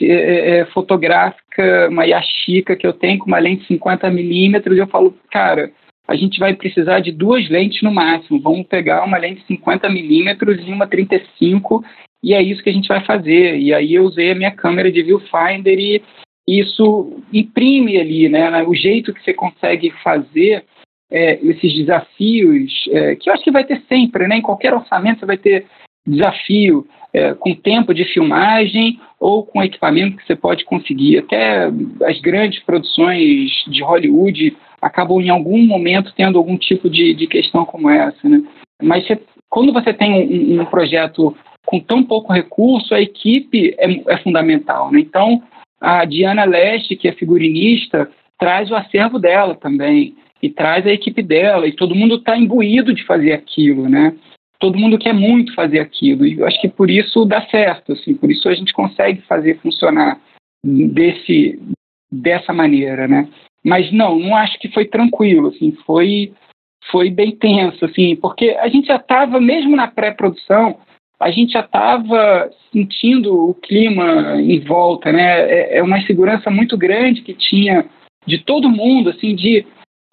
é, 0.00 0.06
é, 0.06 0.58
é, 0.58 0.64
fotográfica, 0.66 1.88
uma 1.88 2.04
Yashica 2.04 2.74
que 2.74 2.86
eu 2.86 2.92
tenho 2.92 3.18
com 3.18 3.26
uma 3.26 3.38
lente 3.38 3.64
50 3.66 4.10
milímetros, 4.10 4.76
eu 4.76 4.88
falo, 4.88 5.16
cara, 5.30 5.70
a 6.06 6.14
gente 6.14 6.38
vai 6.38 6.54
precisar 6.54 7.00
de 7.00 7.10
duas 7.10 7.48
lentes 7.48 7.82
no 7.82 7.92
máximo. 7.92 8.40
Vamos 8.40 8.66
pegar 8.66 9.04
uma 9.04 9.18
lente 9.18 9.44
50 9.46 9.88
milímetros 9.88 10.58
e 10.66 10.70
uma 10.70 10.86
35 10.86 11.84
e 12.22 12.32
é 12.32 12.42
isso 12.42 12.62
que 12.62 12.70
a 12.70 12.72
gente 12.72 12.88
vai 12.88 13.04
fazer. 13.04 13.58
E 13.58 13.72
aí 13.72 13.94
eu 13.94 14.04
usei 14.04 14.32
a 14.32 14.34
minha 14.34 14.50
câmera 14.50 14.90
de 14.90 15.02
viewfinder 15.02 15.78
e 15.78 16.02
isso 16.46 17.22
imprime 17.32 17.98
ali, 17.98 18.28
né, 18.28 18.62
o 18.64 18.74
jeito 18.74 19.14
que 19.14 19.22
você 19.22 19.32
consegue 19.32 19.90
fazer 20.02 20.64
é, 21.10 21.38
esses 21.42 21.74
desafios, 21.74 22.84
é, 22.90 23.16
que 23.16 23.30
eu 23.30 23.32
acho 23.32 23.42
que 23.42 23.50
vai 23.50 23.64
ter 23.64 23.82
sempre, 23.88 24.28
né, 24.28 24.36
em 24.36 24.42
qualquer 24.42 24.74
orçamento 24.74 25.20
você 25.20 25.26
vai 25.26 25.38
ter 25.38 25.66
desafio 26.06 26.86
é, 27.14 27.32
com 27.32 27.54
tempo 27.54 27.94
de 27.94 28.04
filmagem 28.04 29.00
ou 29.18 29.44
com 29.44 29.62
equipamento 29.62 30.16
que 30.18 30.26
você 30.26 30.36
pode 30.36 30.64
conseguir. 30.64 31.18
Até 31.18 31.70
as 32.04 32.20
grandes 32.20 32.62
produções 32.64 33.50
de 33.68 33.82
Hollywood 33.82 34.54
acabam 34.84 35.20
em 35.20 35.30
algum 35.30 35.58
momento 35.66 36.12
tendo 36.14 36.36
algum 36.36 36.58
tipo 36.58 36.90
de, 36.90 37.14
de 37.14 37.26
questão 37.26 37.64
como 37.64 37.88
essa. 37.88 38.28
Né? 38.28 38.42
Mas 38.82 39.06
você, 39.06 39.18
quando 39.48 39.72
você 39.72 39.94
tem 39.94 40.12
um, 40.12 40.60
um, 40.60 40.64
projeto 40.66 41.34
com 41.64 41.80
tão 41.80 42.04
pouco 42.04 42.32
recurso, 42.32 42.94
a 42.94 43.00
equipe 43.00 43.74
é, 43.78 44.12
é 44.12 44.18
fundamental. 44.18 44.92
Né? 44.92 45.00
Então, 45.00 45.42
a 45.80 46.04
Diana 46.04 46.44
Leste, 46.44 46.96
que 46.96 47.08
é 47.08 47.12
figurinista, 47.12 48.10
traz 48.38 48.70
o 48.70 48.74
acervo 48.74 49.18
dela 49.18 49.54
também 49.54 50.14
e 50.42 50.50
traz 50.50 50.86
a 50.86 50.92
equipe 50.92 51.22
dela 51.22 51.66
e 51.66 51.72
todo 51.72 51.94
mundo 51.94 52.16
está 52.16 52.36
imbuído 52.36 52.92
de 52.92 53.04
fazer 53.04 53.32
aquilo, 53.32 53.88
né? 53.88 54.14
todo 54.58 54.78
mundo 54.78 54.98
quer 54.98 55.12
muito 55.12 55.54
fazer 55.54 55.78
aquilo. 55.78 56.26
E 56.26 56.38
eu 56.38 56.46
acho 56.46 56.60
que 56.60 56.68
por 56.68 56.90
isso 56.90 57.24
dá 57.24 57.46
certo, 57.48 57.92
assim, 57.92 58.14
por 58.14 58.30
isso 58.30 58.48
a 58.48 58.54
gente 58.54 58.72
consegue 58.72 59.20
fazer 59.22 59.58
funcionar 59.60 60.18
desse, 60.64 61.60
dessa 62.10 62.52
maneira, 62.52 63.06
né? 63.06 63.28
Mas 63.64 63.90
não, 63.92 64.18
não 64.18 64.36
acho 64.36 64.58
que 64.58 64.68
foi 64.68 64.84
tranquilo, 64.84 65.48
assim, 65.48 65.72
foi, 65.86 66.32
foi 66.90 67.10
bem 67.10 67.34
tenso, 67.34 67.84
assim, 67.84 68.14
porque 68.16 68.50
a 68.60 68.68
gente 68.68 68.86
já 68.86 68.96
estava, 68.96 69.40
mesmo 69.40 69.74
na 69.74 69.88
pré-produção, 69.88 70.78
a 71.18 71.30
gente 71.30 71.52
já 71.52 71.60
estava 71.60 72.50
sentindo 72.70 73.48
o 73.48 73.54
clima 73.54 74.40
em 74.42 74.60
volta, 74.60 75.10
né? 75.10 75.40
É, 75.50 75.78
é 75.78 75.82
uma 75.82 75.98
insegurança 75.98 76.50
muito 76.50 76.76
grande 76.76 77.22
que 77.22 77.32
tinha 77.32 77.86
de 78.26 78.38
todo 78.38 78.68
mundo, 78.68 79.10
assim, 79.10 79.34
de 79.34 79.66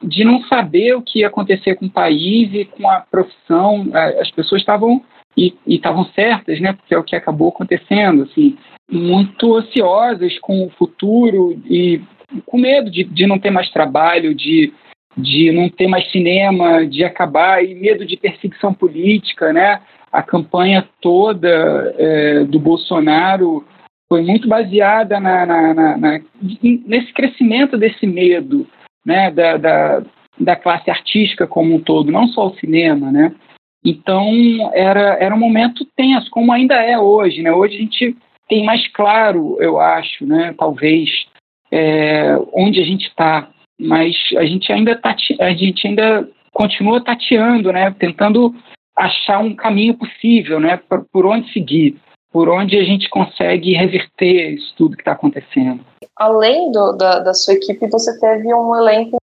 de 0.03 0.23
não 0.23 0.41
saber 0.45 0.95
o 0.95 1.01
que 1.01 1.19
ia 1.19 1.27
acontecer 1.27 1.75
com 1.75 1.85
o 1.85 1.91
país 1.91 2.51
e 2.53 2.65
com 2.65 2.89
a 2.89 3.01
profissão. 3.01 3.87
As 4.19 4.31
pessoas 4.31 4.61
estavam 4.61 5.03
e 5.37 5.53
estavam 5.65 6.05
certas, 6.13 6.59
né? 6.59 6.73
Porque 6.73 6.93
é 6.93 6.97
o 6.97 7.03
que 7.03 7.15
acabou 7.15 7.49
acontecendo, 7.49 8.23
assim, 8.23 8.57
muito 8.91 9.55
ansiosas 9.55 10.37
com 10.39 10.65
o 10.65 10.69
futuro 10.71 11.61
e 11.69 12.01
com 12.45 12.57
medo 12.57 12.89
de, 12.89 13.03
de 13.03 13.27
não 13.27 13.39
ter 13.39 13.51
mais 13.51 13.69
trabalho, 13.69 14.33
de, 14.33 14.73
de 15.17 15.51
não 15.51 15.69
ter 15.69 15.87
mais 15.87 16.09
cinema, 16.11 16.85
de 16.85 17.03
acabar 17.03 17.63
e 17.63 17.73
medo 17.75 18.05
de 18.05 18.17
perseguição 18.17 18.73
política, 18.73 19.51
né? 19.51 19.81
A 20.11 20.21
campanha 20.21 20.87
toda 20.99 21.95
é, 21.97 22.43
do 22.43 22.59
Bolsonaro 22.59 23.65
foi 24.09 24.21
muito 24.21 24.47
baseada 24.47 25.19
na, 25.19 25.45
na, 25.45 25.73
na, 25.73 25.97
na, 25.97 26.19
nesse 26.85 27.13
crescimento 27.13 27.77
desse 27.77 28.05
medo 28.05 28.67
né, 29.05 29.31
da, 29.31 29.55
da, 29.55 30.03
da 30.37 30.55
classe 30.55 30.89
artística 30.89 31.47
como 31.47 31.75
um 31.75 31.79
todo, 31.79 32.11
não 32.11 32.27
só 32.27 32.47
o 32.47 32.55
cinema, 32.55 33.09
né? 33.09 33.33
Então 33.83 34.29
era, 34.73 35.17
era 35.19 35.33
um 35.33 35.39
momento 35.39 35.87
tenso, 35.95 36.29
como 36.29 36.51
ainda 36.51 36.75
é 36.75 36.99
hoje, 36.99 37.41
né? 37.41 37.51
Hoje 37.51 37.75
a 37.77 37.79
gente 37.79 38.17
tem 38.47 38.63
mais 38.65 38.85
claro, 38.89 39.57
eu 39.59 39.79
acho, 39.79 40.25
né? 40.25 40.53
Talvez 40.57 41.09
é, 41.71 42.37
onde 42.53 42.79
a 42.79 42.83
gente 42.83 43.07
está, 43.07 43.49
mas 43.79 44.15
a 44.37 44.45
gente 44.45 44.71
ainda 44.71 44.95
tá, 44.95 45.15
a 45.39 45.53
gente 45.53 45.87
ainda 45.87 46.27
continua 46.53 47.03
tateando, 47.03 47.71
né? 47.71 47.93
Tentando 47.97 48.53
achar 48.95 49.39
um 49.39 49.55
caminho 49.55 49.97
possível, 49.97 50.59
né? 50.59 50.77
Por, 50.77 51.05
por 51.11 51.25
onde 51.25 51.51
seguir, 51.53 51.97
por 52.31 52.49
onde 52.49 52.77
a 52.77 52.83
gente 52.83 53.09
consegue 53.09 53.73
reverter 53.73 54.55
isso 54.55 54.73
tudo 54.75 54.95
que 54.95 55.01
está 55.01 55.13
acontecendo 55.13 55.83
além 56.21 56.71
do, 56.71 56.93
da, 56.93 57.19
da 57.19 57.33
sua 57.33 57.55
equipe, 57.55 57.89
você 57.89 58.19
teve 58.19 58.53
um 58.53 58.75
elenco 58.75 59.17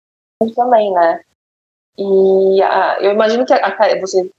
também, 0.54 0.90
né? 0.92 1.20
E 1.98 2.62
a, 2.62 2.98
eu 3.00 3.12
imagino 3.12 3.44
que 3.44 3.52
a, 3.52 3.66
a, 3.66 4.00
você, 4.00 4.30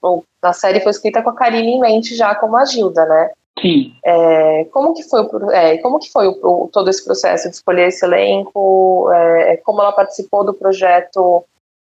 a 0.42 0.54
série 0.54 0.80
foi 0.80 0.92
escrita 0.92 1.22
com 1.22 1.30
a 1.30 1.36
Karine 1.36 1.74
em 1.74 1.80
mente 1.80 2.16
já 2.16 2.34
como 2.34 2.58
a 2.58 2.66
Gilda, 2.66 3.06
né? 3.06 3.32
Sim. 3.62 3.94
É, 4.06 4.66
como 4.66 4.94
que 4.94 5.04
foi, 5.04 5.28
é, 5.54 5.78
como 5.78 6.00
que 6.00 6.12
foi 6.12 6.28
o, 6.28 6.40
o, 6.44 6.70
todo 6.72 6.90
esse 6.90 7.04
processo 7.04 7.50
de 7.50 7.56
escolher 7.56 7.88
esse 7.88 8.06
elenco? 8.06 9.12
É, 9.12 9.58
como 9.58 9.82
ela 9.82 9.92
participou 9.92 10.46
do 10.46 10.54
projeto 10.54 11.44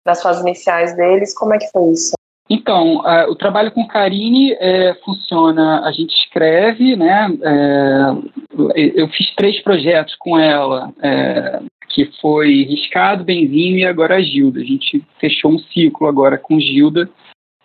nas 0.05 0.23
fases 0.23 0.43
iniciais 0.43 0.97
deles? 0.97 1.35
Como 1.35 1.55
é 1.55 1.59
que 1.59 1.71
foi 1.71 1.91
isso? 1.91 2.17
Então, 2.49 3.03
o 3.29 3.35
trabalho 3.35 3.73
com 3.73 3.89
Karine 3.89 4.53
é, 4.61 4.95
funciona, 5.05 5.81
a 5.85 5.91
gente 5.91 6.15
escreve, 6.15 6.95
né? 6.95 7.29
É, 7.43 8.93
eu 8.95 9.09
fiz 9.09 9.35
três 9.35 9.61
projetos 9.63 10.15
com 10.17 10.39
ela, 10.39 10.93
é, 11.03 11.61
que 11.89 12.09
foi 12.21 12.63
Riscado, 12.63 13.25
Benzinho 13.25 13.79
e 13.79 13.85
agora 13.85 14.17
a 14.17 14.23
Gilda. 14.23 14.61
A 14.61 14.65
gente 14.65 15.03
fechou 15.19 15.51
um 15.51 15.59
ciclo 15.59 16.07
agora 16.07 16.39
com 16.39 16.61
Gilda, 16.61 17.11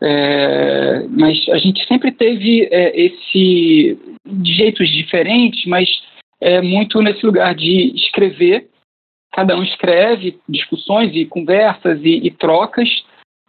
é, 0.02 1.06
mas 1.10 1.48
a 1.50 1.58
gente 1.58 1.86
sempre 1.88 2.12
teve 2.12 2.68
é, 2.72 3.00
esse 3.00 3.98
de 4.26 4.54
jeitos 4.54 4.90
diferentes, 4.90 5.66
mas 5.66 5.90
é 6.40 6.62
muito 6.62 7.02
nesse 7.02 7.26
lugar 7.26 7.54
de 7.54 7.94
escrever. 7.96 8.70
Cada 9.34 9.56
um 9.56 9.64
escreve 9.64 10.40
discussões 10.50 11.16
e 11.16 11.26
conversas 11.26 12.00
e, 12.04 12.28
e 12.28 12.32
trocas 12.32 12.90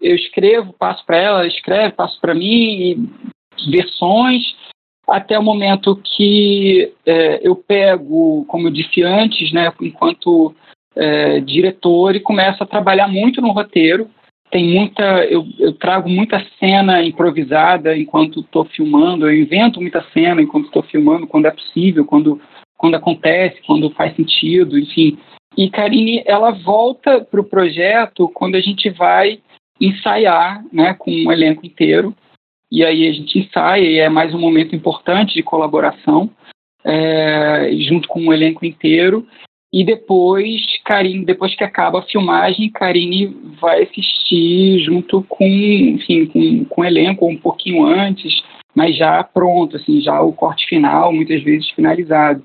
eu 0.03 0.17
escrevo, 0.17 0.73
passo 0.73 1.07
para 1.07 1.17
ela, 1.17 1.39
ela 1.39 1.47
escreve, 1.47 1.95
passo 1.95 2.21
para 2.21 2.35
mim, 2.35 3.09
versões, 3.71 4.43
até 5.07 5.39
o 5.39 5.43
momento 5.43 5.97
que 5.97 6.93
é, 7.07 7.47
eu 7.47 7.55
pego, 7.55 8.45
como 8.47 8.67
eu 8.67 8.73
disse 8.73 9.03
antes, 9.03 9.53
né, 9.53 9.73
enquanto 9.81 10.55
é, 10.97 11.41
diretor 11.41 12.17
e 12.17 12.21
começo 12.21 12.63
a 12.63 12.67
trabalhar 12.67 13.07
muito 13.07 13.41
no 13.41 13.53
roteiro. 13.53 14.11
Tem 14.53 14.69
muita, 14.69 15.25
eu, 15.25 15.47
eu 15.59 15.73
trago 15.73 16.11
muita 16.11 16.45
cena 16.61 17.03
improvisada 17.03 17.97
enquanto 17.97 18.41
estou 18.41 18.67
filmando, 18.67 19.27
eu 19.27 19.35
invento 19.35 19.81
muita 19.81 20.05
cena 20.13 20.43
enquanto 20.43 20.67
estou 20.67 20.83
filmando, 20.83 21.27
quando 21.27 21.47
é 21.47 21.51
possível, 21.51 22.05
quando, 22.05 22.39
quando 22.77 22.95
acontece, 22.95 23.63
quando 23.67 23.89
faz 23.93 24.15
sentido, 24.15 24.79
enfim. 24.79 25.19
E 25.57 25.71
Karine, 25.71 26.23
ela 26.27 26.51
volta 26.51 27.23
para 27.23 27.41
o 27.41 27.45
projeto 27.45 28.29
quando 28.29 28.57
a 28.57 28.61
gente 28.61 28.91
vai 28.91 29.41
ensaiar 29.81 30.63
né, 30.71 30.93
com 30.99 31.11
um 31.11 31.33
elenco 31.33 31.65
inteiro. 31.65 32.15
E 32.71 32.85
aí 32.85 33.09
a 33.09 33.13
gente 33.13 33.39
ensaia 33.39 33.83
e 33.83 33.99
é 34.01 34.11
mais 34.11 34.35
um 34.35 34.39
momento 34.39 34.77
importante 34.77 35.33
de 35.33 35.43
colaboração 35.43 36.31
é, 36.85 37.71
junto 37.89 38.07
com 38.07 38.27
o 38.27 38.35
elenco 38.35 38.67
inteiro. 38.67 39.27
E 39.73 39.85
depois, 39.85 40.61
Karine, 40.85 41.25
depois 41.25 41.55
que 41.55 41.65
acaba 41.65 42.01
a 42.01 42.03
filmagem, 42.03 42.71
Karine 42.71 43.35
vai 43.59 43.85
assistir 43.85 44.81
junto 44.81 45.23
com, 45.23 45.45
enfim, 45.47 46.27
com, 46.27 46.65
com 46.67 46.81
o 46.83 46.85
elenco 46.85 47.27
um 47.27 47.39
pouquinho 47.39 47.85
antes, 47.85 48.43
mas 48.75 48.95
já 48.95 49.25
pronto, 49.25 49.77
assim, 49.77 50.01
já 50.03 50.21
o 50.21 50.33
corte 50.33 50.67
final, 50.67 51.11
muitas 51.13 51.43
vezes 51.43 51.71
finalizado. 51.71 52.45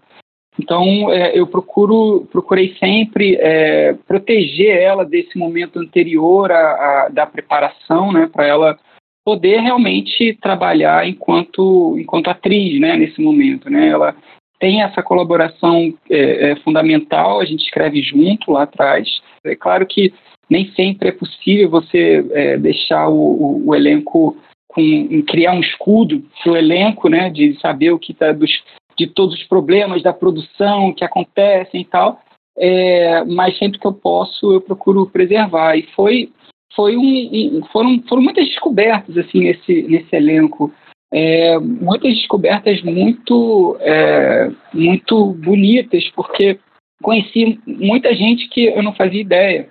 Então, 0.59 1.11
é, 1.11 1.37
eu 1.37 1.45
procuro, 1.45 2.27
procurei 2.31 2.75
sempre 2.79 3.35
é, 3.35 3.93
proteger 4.07 4.75
ela 4.81 5.05
desse 5.05 5.37
momento 5.37 5.79
anterior 5.79 6.51
à, 6.51 6.55
à 6.57 7.09
da 7.09 7.25
preparação, 7.25 8.11
né, 8.11 8.29
para 8.31 8.47
ela 8.47 8.79
poder 9.23 9.59
realmente 9.59 10.33
trabalhar 10.41 11.07
enquanto, 11.07 11.97
enquanto 11.99 12.29
atriz, 12.29 12.79
né, 12.79 12.95
nesse 12.95 13.21
momento, 13.21 13.69
né. 13.69 13.89
Ela 13.89 14.15
tem 14.59 14.81
essa 14.81 15.03
colaboração 15.03 15.93
é, 16.09 16.51
é, 16.51 16.55
fundamental, 16.57 17.39
a 17.39 17.45
gente 17.45 17.63
escreve 17.63 18.01
junto 18.01 18.51
lá 18.51 18.63
atrás. 18.63 19.07
É 19.43 19.55
claro 19.55 19.85
que 19.85 20.13
nem 20.49 20.71
sempre 20.71 21.09
é 21.09 21.11
possível 21.11 21.69
você 21.69 22.25
é, 22.31 22.57
deixar 22.57 23.07
o, 23.09 23.15
o, 23.15 23.67
o 23.67 23.75
elenco 23.75 24.37
com, 24.67 25.23
criar 25.23 25.53
um 25.53 25.59
escudo 25.59 26.23
para 26.43 26.51
o 26.51 26.57
elenco, 26.57 27.09
né, 27.09 27.29
de 27.29 27.59
saber 27.59 27.91
o 27.91 27.99
que 27.99 28.11
está 28.11 28.31
de 28.31 29.07
todos 29.07 29.35
os 29.35 29.43
problemas 29.43 30.01
da 30.01 30.13
produção 30.13 30.93
que 30.93 31.03
acontecem 31.03 31.81
e 31.81 31.85
tal, 31.85 32.19
é, 32.57 33.23
mas 33.25 33.57
sempre 33.57 33.79
que 33.79 33.85
eu 33.85 33.93
posso 33.93 34.53
eu 34.53 34.61
procuro 34.61 35.05
preservar. 35.07 35.77
E 35.77 35.83
foi, 35.95 36.31
foi 36.75 36.97
um, 36.97 37.61
foram, 37.71 38.01
foram 38.07 38.23
muitas 38.23 38.45
descobertas 38.47 39.17
assim 39.17 39.41
nesse, 39.41 39.83
nesse 39.83 40.15
elenco, 40.15 40.73
é, 41.11 41.57
muitas 41.59 42.13
descobertas 42.13 42.81
muito, 42.81 43.77
é, 43.79 44.51
muito 44.73 45.33
bonitas, 45.33 46.09
porque 46.15 46.59
conheci 47.01 47.59
muita 47.65 48.13
gente 48.13 48.49
que 48.49 48.65
eu 48.65 48.83
não 48.83 48.93
fazia 48.93 49.21
ideia. 49.21 49.69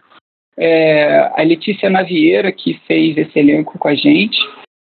É, 0.58 1.30
a 1.36 1.42
Letícia 1.42 1.90
Navieira, 1.90 2.50
que 2.50 2.80
fez 2.86 3.16
esse 3.18 3.38
elenco 3.38 3.78
com 3.78 3.88
a 3.88 3.94
gente, 3.94 4.38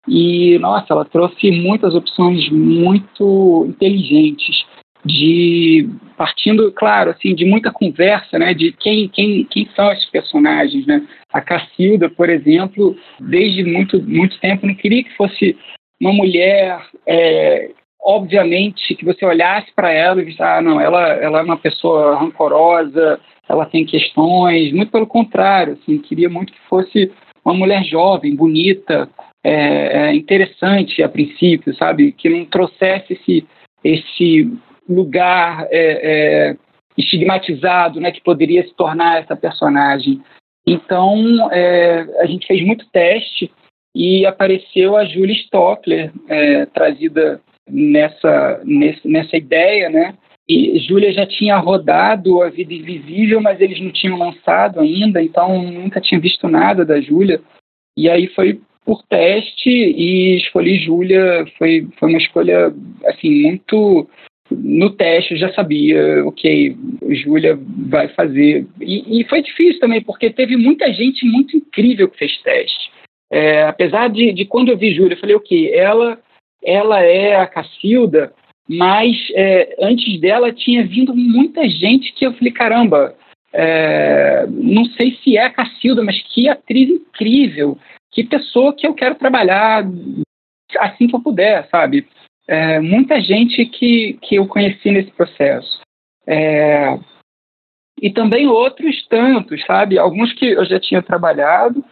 e, 0.07 0.59
nossa, 0.59 0.93
ela 0.93 1.03
trouxe 1.03 1.49
muitas 1.49 1.95
opções 1.95 2.47
muito 2.49 3.65
inteligentes, 3.67 4.63
de 5.03 5.87
partindo, 6.17 6.71
claro, 6.71 7.11
assim, 7.11 7.35
de 7.35 7.45
muita 7.45 7.71
conversa, 7.71 8.39
né, 8.39 8.53
de 8.53 8.71
quem, 8.71 9.07
quem, 9.07 9.43
quem 9.45 9.67
são 9.75 9.91
esses 9.91 10.05
personagens, 10.09 10.85
né? 10.87 11.05
A 11.31 11.41
Cacilda, 11.41 12.09
por 12.09 12.29
exemplo, 12.29 12.95
desde 13.19 13.63
muito, 13.63 14.01
muito 14.01 14.39
tempo 14.39 14.65
não 14.65 14.73
queria 14.73 15.03
que 15.03 15.15
fosse 15.15 15.55
uma 15.99 16.13
mulher, 16.13 16.79
é, 17.07 17.71
obviamente, 18.01 18.95
que 18.95 19.05
você 19.05 19.25
olhasse 19.25 19.71
para 19.75 19.91
ela 19.91 20.21
e 20.21 20.25
visse, 20.25 20.41
ah, 20.41 20.61
não, 20.61 20.79
ela, 20.79 21.13
ela 21.13 21.39
é 21.39 21.43
uma 21.43 21.57
pessoa 21.57 22.17
rancorosa, 22.17 23.19
ela 23.47 23.65
tem 23.65 23.85
questões, 23.85 24.73
muito 24.73 24.91
pelo 24.91 25.07
contrário, 25.07 25.73
assim, 25.73 25.97
queria 25.99 26.29
muito 26.29 26.53
que 26.53 26.59
fosse 26.67 27.11
uma 27.43 27.53
mulher 27.53 27.83
jovem, 27.83 28.35
bonita, 28.35 29.07
é, 29.43 30.07
é, 30.09 30.15
interessante 30.15 31.03
a 31.03 31.07
princípio, 31.07 31.75
sabe? 31.75 32.11
Que 32.11 32.27
não 32.27 32.45
trouxesse 32.45 33.13
esse, 33.13 33.47
esse 33.83 34.51
lugar 34.89 35.67
é, 35.69 36.49
é, 36.49 36.57
estigmatizado, 36.97 37.99
né? 37.99 38.11
Que 38.11 38.23
poderia 38.23 38.63
se 38.63 38.73
tornar 38.73 39.21
essa 39.21 39.35
personagem. 39.35 40.19
Então, 40.65 41.51
é, 41.51 42.07
a 42.21 42.25
gente 42.25 42.47
fez 42.47 42.65
muito 42.65 42.87
teste 42.91 43.51
e 43.95 44.25
apareceu 44.25 44.97
a 44.97 45.05
Julie 45.05 45.37
Stockler, 45.37 46.11
é, 46.27 46.65
trazida 46.65 47.39
nessa, 47.69 48.61
nessa, 49.05 49.37
ideia, 49.37 49.89
né? 49.89 50.13
E 50.47 50.77
Júlia 50.79 51.11
já 51.13 51.25
tinha 51.25 51.57
rodado 51.57 52.43
A 52.43 52.49
Vida 52.49 52.73
Invisível, 52.73 53.41
mas 53.41 53.59
eles 53.59 53.79
não 53.79 53.91
tinham 53.91 54.19
lançado 54.19 54.81
ainda, 54.81 55.23
então 55.23 55.63
nunca 55.63 56.01
tinha 56.01 56.19
visto 56.19 56.47
nada 56.47 56.85
da 56.85 56.99
Júlia. 57.01 57.41
E 57.97 58.09
aí 58.09 58.27
foi 58.27 58.59
por 58.85 59.01
teste 59.03 59.69
e 59.69 60.37
escolhi 60.37 60.77
Júlia. 60.77 61.45
Foi, 61.57 61.87
foi 61.97 62.09
uma 62.09 62.19
escolha, 62.19 62.71
assim, 63.05 63.41
muito. 63.41 64.07
No 64.51 64.91
teste 64.91 65.33
eu 65.33 65.39
já 65.39 65.51
sabia, 65.53 66.23
ok, 66.25 66.77
Júlia 67.09 67.57
vai 67.89 68.09
fazer. 68.09 68.67
E, 68.79 69.21
e, 69.21 69.23
foi 69.23 69.41
difícil 69.41 69.79
também, 69.79 70.01
porque 70.03 70.29
teve 70.29 70.55
muita 70.55 70.93
gente 70.93 71.25
muito 71.25 71.57
incrível 71.57 72.07
que 72.07 72.19
fez 72.19 72.37
teste. 72.43 72.91
É, 73.31 73.63
apesar 73.63 74.09
de, 74.09 74.31
de 74.31 74.45
quando 74.45 74.69
eu 74.69 74.77
vi 74.77 74.93
Júlia, 74.93 75.15
eu 75.15 75.19
falei, 75.19 75.35
ok, 75.35 75.73
ela, 75.73 76.19
ela 76.63 77.01
é 77.01 77.35
a 77.35 77.47
Cacilda, 77.47 78.33
mas 78.67 79.15
é, 79.33 79.75
antes 79.81 80.19
dela 80.19 80.51
tinha 80.51 80.85
vindo 80.85 81.15
muita 81.15 81.67
gente 81.69 82.13
que 82.13 82.25
eu 82.25 82.33
falei, 82.33 82.51
caramba, 82.51 83.15
é, 83.53 84.45
não 84.47 84.85
sei 84.85 85.17
se 85.23 85.37
é 85.37 85.45
a 85.45 85.49
Cacilda, 85.49 86.03
mas 86.03 86.21
que 86.33 86.49
atriz 86.49 86.89
incrível 86.89 87.77
que 88.11 88.23
pessoa 88.23 88.73
que 88.73 88.87
eu 88.87 88.93
quero 88.93 89.15
trabalhar 89.15 89.83
assim 90.79 91.07
que 91.07 91.15
eu 91.15 91.21
puder, 91.21 91.67
sabe? 91.69 92.07
É, 92.47 92.79
muita 92.79 93.19
gente 93.19 93.65
que, 93.65 94.17
que 94.21 94.35
eu 94.35 94.47
conheci 94.47 94.91
nesse 94.91 95.11
processo. 95.11 95.81
É, 96.27 96.97
e 98.01 98.11
também 98.11 98.47
outros 98.47 99.05
tantos, 99.07 99.63
sabe? 99.65 99.97
Alguns 99.97 100.33
que 100.33 100.45
eu 100.45 100.65
já 100.65 100.79
tinha 100.79 101.01
trabalhado, 101.01 101.83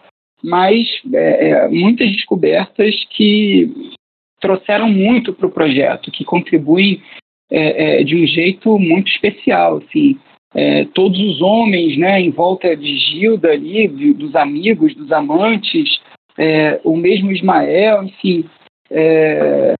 mas 0.43 0.87
é, 1.13 1.49
é 1.49 1.67
muitas 1.69 2.11
descobertas 2.11 2.93
que 3.11 3.93
trouxeram 4.41 4.89
muito 4.89 5.33
para 5.33 5.47
o 5.47 5.51
projeto, 5.51 6.11
que 6.11 6.25
contribuem 6.25 7.01
é, 7.49 8.01
é, 8.01 8.03
de 8.03 8.15
um 8.15 8.25
jeito 8.27 8.77
muito 8.77 9.09
especial, 9.09 9.77
assim. 9.77 10.17
É, 10.55 10.85
todos 10.93 11.19
os 11.19 11.41
homens 11.41 11.97
né, 11.97 12.21
em 12.21 12.29
volta 12.29 12.75
de 12.75 12.95
Gilda 12.97 13.51
ali, 13.51 13.87
de, 13.87 14.13
dos 14.13 14.35
amigos, 14.35 14.93
dos 14.93 15.11
amantes, 15.11 15.99
é, 16.37 16.79
o 16.83 16.95
mesmo 16.95 17.31
Ismael, 17.31 18.03
enfim, 18.03 18.45
é, 18.91 19.73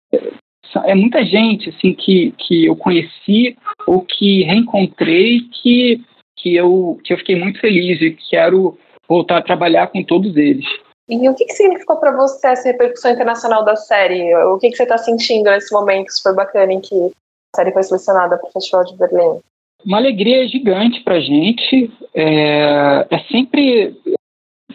é, 0.85 0.95
muita 0.95 1.23
gente 1.23 1.69
assim 1.69 1.93
que, 1.93 2.33
que 2.37 2.65
eu 2.65 2.75
conheci 2.75 3.55
ou 3.85 4.01
que 4.01 4.43
reencontrei 4.43 5.41
que, 5.61 6.01
que, 6.37 6.55
eu, 6.55 6.99
que 7.03 7.13
eu 7.13 7.17
fiquei 7.17 7.35
muito 7.35 7.59
feliz 7.59 8.01
e 8.01 8.17
quero 8.29 8.77
voltar 9.07 9.37
a 9.37 9.43
trabalhar 9.43 9.87
com 9.87 10.03
todos 10.03 10.35
eles. 10.37 10.65
E 11.07 11.29
o 11.29 11.35
que, 11.35 11.45
que 11.45 11.53
significou 11.53 11.97
para 11.97 12.15
você 12.15 12.47
essa 12.47 12.69
repercussão 12.69 13.11
internacional 13.11 13.63
da 13.65 13.75
série? 13.75 14.33
O 14.35 14.57
que, 14.57 14.69
que 14.69 14.77
você 14.77 14.83
está 14.83 14.97
sentindo 14.97 15.49
nesse 15.49 15.73
momento 15.73 16.09
super 16.11 16.33
bacana 16.33 16.71
em 16.71 16.79
que 16.79 16.95
a 16.95 17.57
série 17.57 17.73
foi 17.73 17.83
selecionada 17.83 18.37
para 18.37 18.47
o 18.47 18.51
Festival 18.51 18.85
de 18.85 18.97
Berlim? 18.97 19.39
Uma 19.85 19.97
alegria 19.97 20.47
gigante 20.47 21.01
para 21.01 21.15
a 21.15 21.19
gente. 21.19 21.91
É, 22.13 23.05
é 23.09 23.19
sempre 23.29 23.97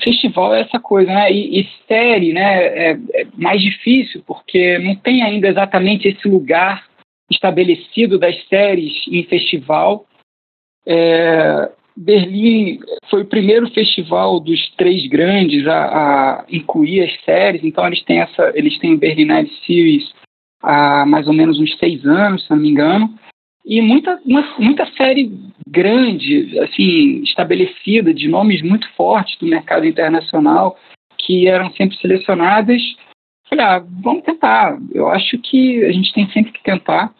festival 0.02 0.54
é 0.54 0.60
essa 0.60 0.78
coisa, 0.78 1.12
né? 1.12 1.32
E, 1.32 1.60
e 1.60 1.68
série, 1.86 2.32
né? 2.32 2.66
É, 2.66 2.90
é, 3.14 3.26
mais 3.34 3.60
difícil 3.60 4.22
porque 4.26 4.78
não 4.78 4.96
tem 4.96 5.22
ainda 5.22 5.48
exatamente 5.48 6.08
esse 6.08 6.28
lugar 6.28 6.86
estabelecido 7.30 8.18
das 8.18 8.36
séries 8.48 8.92
em 9.10 9.24
festival. 9.24 10.06
É, 10.86 11.70
Berlim 12.00 12.78
foi 13.10 13.22
o 13.22 13.26
primeiro 13.26 13.68
festival 13.70 14.38
dos 14.38 14.70
três 14.76 15.08
grandes 15.08 15.66
a, 15.66 15.82
a 15.82 16.44
incluir 16.48 17.02
as 17.02 17.24
séries, 17.24 17.64
então 17.64 17.84
eles 17.84 18.04
têm 18.04 18.20
essa, 18.20 18.52
eles 18.54 18.78
têm 18.78 18.96
Berlinale 18.96 19.50
Series 19.66 20.12
há 20.62 21.04
mais 21.04 21.26
ou 21.26 21.32
menos 21.32 21.58
uns 21.58 21.76
seis 21.76 22.04
anos, 22.06 22.44
se 22.44 22.50
não 22.50 22.58
me 22.58 22.68
engano, 22.68 23.12
e 23.66 23.82
muita, 23.82 24.20
uma, 24.24 24.42
muita 24.58 24.86
série 24.92 25.30
grande, 25.66 26.58
assim, 26.60 27.20
estabelecida, 27.22 28.14
de 28.14 28.28
nomes 28.28 28.62
muito 28.62 28.88
fortes 28.94 29.36
do 29.38 29.46
mercado 29.46 29.84
internacional, 29.84 30.78
que 31.18 31.48
eram 31.48 31.70
sempre 31.72 31.96
selecionadas. 31.98 32.80
Falei, 33.48 33.64
ah, 33.64 33.84
vamos 34.02 34.22
tentar. 34.22 34.78
Eu 34.92 35.08
acho 35.08 35.36
que 35.38 35.84
a 35.84 35.92
gente 35.92 36.12
tem 36.14 36.30
sempre 36.30 36.52
que 36.52 36.62
tentar. 36.62 37.12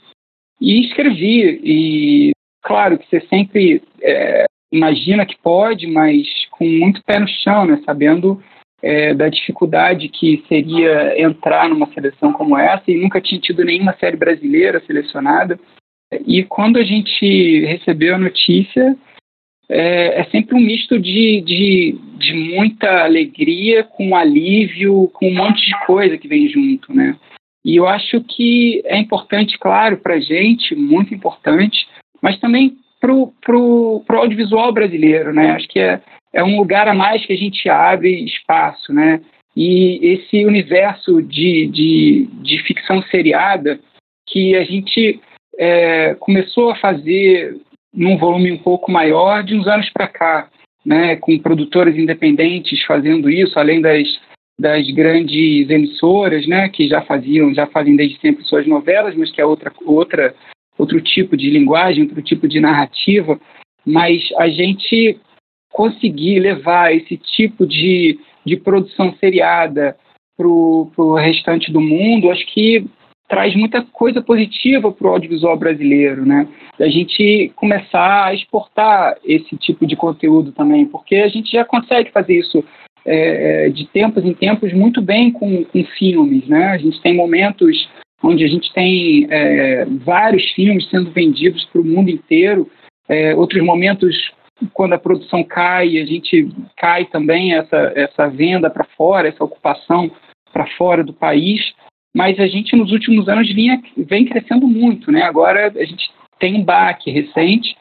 E 0.61 0.87
escrevi. 0.87 1.61
E 1.63 2.31
claro 2.63 2.99
que 2.99 3.07
você 3.09 3.21
sempre 3.27 3.83
é, 4.01 4.47
imagina 4.73 5.27
que 5.27 5.37
pode, 5.43 5.87
mas 5.87 6.27
com 6.51 6.67
muito 6.67 7.03
pé 7.05 7.19
no 7.19 7.29
chão, 7.29 7.67
né? 7.67 7.81
Sabendo 7.85 8.43
é, 8.83 9.15
da 9.15 9.29
dificuldade 9.29 10.09
que 10.09 10.45
seria 10.49 11.21
entrar 11.21 11.69
numa 11.69 11.93
seleção 11.93 12.33
como 12.33 12.57
essa 12.57 12.85
e 12.91 12.97
nunca 12.97 13.21
tinha 13.21 13.41
tido 13.41 13.65
nenhuma 13.65 13.97
série 13.99 14.17
brasileira 14.17 14.81
selecionada. 14.87 15.59
E 16.27 16.43
quando 16.45 16.79
a 16.79 16.85
gente 16.85 17.65
recebeu 17.67 18.15
a 18.15 18.19
notícia, 18.19 18.97
é, 19.69 20.21
é 20.21 20.25
sempre 20.31 20.57
um 20.57 20.61
misto 20.61 20.99
de, 20.99 21.43
de, 21.43 21.99
de, 22.17 22.35
muita 22.35 23.05
alegria 23.05 23.85
com 23.85 24.17
alívio, 24.17 25.09
com 25.13 25.29
um 25.29 25.35
monte 25.35 25.67
de 25.67 25.87
coisa 25.87 26.17
que 26.17 26.27
vem 26.27 26.49
junto, 26.49 26.95
né? 26.95 27.15
E 27.65 27.77
eu 27.77 27.87
acho 27.87 28.23
que 28.23 28.81
é 28.87 28.97
importante, 28.97 29.59
claro, 29.59 29.99
para 29.99 30.15
a 30.15 30.21
gente, 30.21 30.75
muito 30.75 31.13
importante, 31.13 31.87
mas 32.23 32.41
também 32.41 32.79
para 33.01 33.13
o 33.13 34.05
audiovisual 34.09 34.73
brasileiro, 34.73 35.33
né? 35.33 35.53
Acho 35.53 35.69
que 35.69 35.79
é, 35.79 36.01
é 36.33 36.43
um 36.43 36.57
lugar 36.59 36.89
a 36.89 36.95
mais 36.95 37.25
que 37.25 37.33
a 37.33 37.37
gente 37.37 37.69
abre 37.69 38.25
espaço, 38.25 38.93
né? 38.93 39.21
E 39.57 39.99
esse 40.03 40.45
universo 40.45 41.21
de, 41.23 41.67
de, 41.67 42.29
de 42.43 42.63
ficção 42.63 43.03
seriada 43.05 43.79
que 44.29 44.55
a 44.55 44.63
gente 44.65 45.21
é, 45.59 46.15
começou 46.15 46.71
a 46.71 46.77
fazer 46.77 47.57
num 47.93 48.17
volume 48.17 48.53
um 48.53 48.59
pouco 48.59 48.91
maior 48.91 49.43
de 49.43 49.57
uns 49.57 49.67
anos 49.67 49.91
para 49.91 50.07
cá, 50.07 50.49
né, 50.85 51.17
com 51.17 51.39
produtores 51.39 51.97
independentes 51.97 52.85
fazendo 52.85 53.29
isso, 53.29 53.59
além 53.59 53.81
das, 53.81 54.07
das 54.59 54.89
grandes 54.91 55.69
emissoras, 55.69 56.47
né, 56.47 56.69
que 56.69 56.87
já 56.87 57.03
faziam, 57.03 57.53
já 57.53 57.67
fazem 57.67 57.97
desde 57.97 58.21
sempre 58.21 58.45
suas 58.45 58.67
novelas, 58.67 59.17
mas 59.17 59.31
que 59.31 59.41
é 59.41 59.45
outra, 59.45 59.73
outra, 59.85 60.35
outro 60.79 61.01
tipo 61.01 61.37
de 61.37 61.51
linguagem, 61.51 62.05
outro 62.05 62.23
tipo 62.23 62.47
de 62.47 62.61
narrativa, 62.61 63.39
mas 63.85 64.23
a 64.39 64.49
gente 64.49 65.19
conseguir 65.73 66.39
levar 66.41 66.95
esse 66.95 67.17
tipo 67.17 67.67
de, 67.67 68.19
de 68.45 68.57
produção 68.57 69.15
seriada 69.19 69.97
para 70.37 70.47
o 70.47 71.15
restante 71.17 71.73
do 71.73 71.81
mundo, 71.81 72.31
acho 72.31 72.47
que 72.47 72.87
traz 73.29 73.55
muita 73.55 73.83
coisa 73.83 74.23
positiva 74.23 74.91
para 74.91 75.07
o 75.07 75.11
audiovisual 75.11 75.57
brasileiro, 75.57 76.25
né? 76.25 76.49
A 76.81 76.89
gente 76.89 77.53
começar 77.57 78.27
a 78.27 78.35
exportar 78.35 79.17
esse 79.25 79.57
tipo 79.57 79.87
de 79.87 79.97
conteúdo 79.97 80.53
também, 80.53 80.87
porque 80.87 81.17
a 81.17 81.29
gente 81.29 81.51
já 81.53 81.65
consegue 81.65 82.11
fazer 82.11 82.39
isso 82.39 82.65
é, 83.05 83.69
de 83.69 83.87
tempos 83.87 84.25
em 84.25 84.33
tempos 84.33 84.73
muito 84.73 85.03
bem 85.03 85.31
com, 85.31 85.65
com 85.65 85.85
filmes, 85.99 86.47
né? 86.49 86.69
A 86.69 86.79
gente 86.79 87.01
tem 87.03 87.15
momentos 87.15 87.89
onde 88.23 88.45
a 88.45 88.49
gente 88.49 88.73
tem 88.73 89.27
é, 89.31 89.85
vários 89.85 90.45
filmes 90.53 90.89
sendo 90.91 91.11
vendidos 91.11 91.65
para 91.67 91.81
o 91.81 91.85
mundo 91.85 92.11
inteiro, 92.11 92.71
é, 93.09 93.35
outros 93.35 93.63
momentos 93.65 94.33
quando 94.73 94.93
a 94.95 94.99
produção 94.99 95.45
cai, 95.45 95.99
a 95.99 96.05
gente 96.05 96.49
cai 96.77 97.05
também 97.07 97.55
essa, 97.55 97.93
essa 97.95 98.29
venda 98.29 98.69
para 98.69 98.85
fora, 98.97 99.29
essa 99.29 99.45
ocupação 99.45 100.11
para 100.53 100.67
fora 100.77 101.05
do 101.05 101.13
país 101.13 101.61
mas 102.15 102.39
a 102.41 102.47
gente 102.47 102.75
nos 102.75 102.91
últimos 102.91 103.29
anos 103.29 103.49
vinha, 103.55 103.81
vem 103.97 104.25
crescendo 104.25 104.67
muito, 104.67 105.13
né? 105.13 105.23
Agora 105.23 105.69
a 105.69 105.85
gente 105.85 106.11
tem 106.41 106.57
um 106.57 106.65
baque 106.65 107.11
recente, 107.11 107.77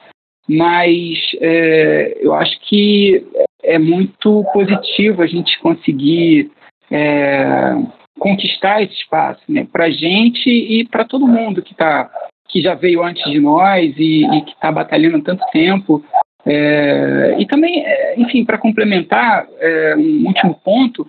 mas 0.47 1.17
é, 1.41 2.17
eu 2.21 2.33
acho 2.35 2.59
que 2.61 3.25
é 3.63 3.79
muito 3.79 4.43
positivo 4.53 5.21
a 5.21 5.27
gente 5.27 5.57
conseguir 5.59 6.51
é, 6.91 7.73
conquistar 8.19 8.81
esse 8.81 8.93
espaço, 8.93 9.41
né? 9.47 9.67
Para 9.71 9.85
a 9.85 9.91
gente 9.91 10.49
e 10.49 10.85
para 10.87 11.05
todo 11.05 11.27
mundo 11.27 11.61
que 11.61 11.73
tá, 11.73 12.09
que 12.49 12.61
já 12.61 12.73
veio 12.73 13.03
antes 13.03 13.23
de 13.31 13.39
nós 13.39 13.93
e, 13.97 14.25
e 14.25 14.41
que 14.41 14.51
está 14.51 14.71
batalhando 14.71 15.21
tanto 15.21 15.45
tempo. 15.51 16.03
É, 16.45 17.35
e 17.39 17.45
também, 17.45 17.83
é, 17.85 18.19
enfim, 18.19 18.45
para 18.45 18.57
complementar 18.57 19.47
é, 19.59 19.95
um 19.97 20.27
último 20.27 20.55
ponto, 20.63 21.07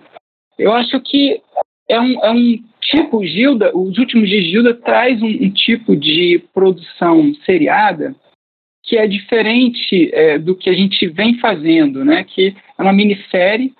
eu 0.57 0.73
acho 0.73 0.99
que 1.01 1.41
é 1.87 1.99
um, 1.99 2.23
é 2.23 2.31
um 2.31 2.59
tipo, 2.81 3.25
Gilda, 3.25 3.75
os 3.75 3.97
últimos 3.97 4.27
dias 4.29 4.45
Gilda 4.45 4.73
traz 4.73 5.21
um, 5.21 5.27
um 5.27 5.49
tipo 5.51 5.95
de 5.95 6.43
produção 6.53 7.33
seriada 7.45 8.15
que 8.83 8.97
é 8.97 9.07
diferente 9.07 10.09
é, 10.13 10.39
do 10.39 10.55
que 10.55 10.69
a 10.69 10.73
gente 10.73 11.07
vem 11.07 11.37
fazendo, 11.39 12.03
né? 12.03 12.23
Que 12.23 12.55
é 12.77 12.81
uma 12.81 12.91
minissérie, 12.91 13.71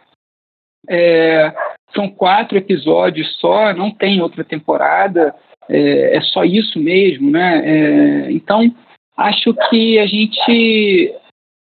é, 0.88 1.52
são 1.94 2.10
quatro 2.10 2.58
episódios 2.58 3.38
só, 3.40 3.74
não 3.74 3.92
tem 3.92 4.22
outra 4.22 4.44
temporada, 4.44 5.34
é, 5.70 6.18
é 6.18 6.22
só 6.22 6.44
isso 6.44 6.80
mesmo, 6.80 7.30
né? 7.30 7.62
É, 7.66 8.32
então, 8.32 8.74
acho 9.18 9.54
que 9.70 10.00
a 10.00 10.06
gente 10.06 11.14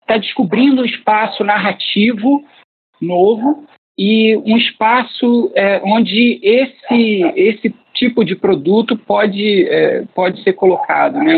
está 0.02 0.18
descobrindo 0.18 0.82
um 0.82 0.86
espaço 0.86 1.44
narrativo 1.44 2.44
novo 3.02 3.66
e 3.98 4.36
um 4.38 4.58
espaço 4.58 5.52
é, 5.56 5.82
onde 5.84 6.40
esse, 6.42 7.22
esse 7.36 7.76
tipo 7.94 8.26
de 8.26 8.36
produto 8.36 8.98
pode, 8.98 9.68
é, 9.68 10.04
pode 10.16 10.42
ser 10.44 10.54
colocado, 10.54 11.20
né? 11.20 11.36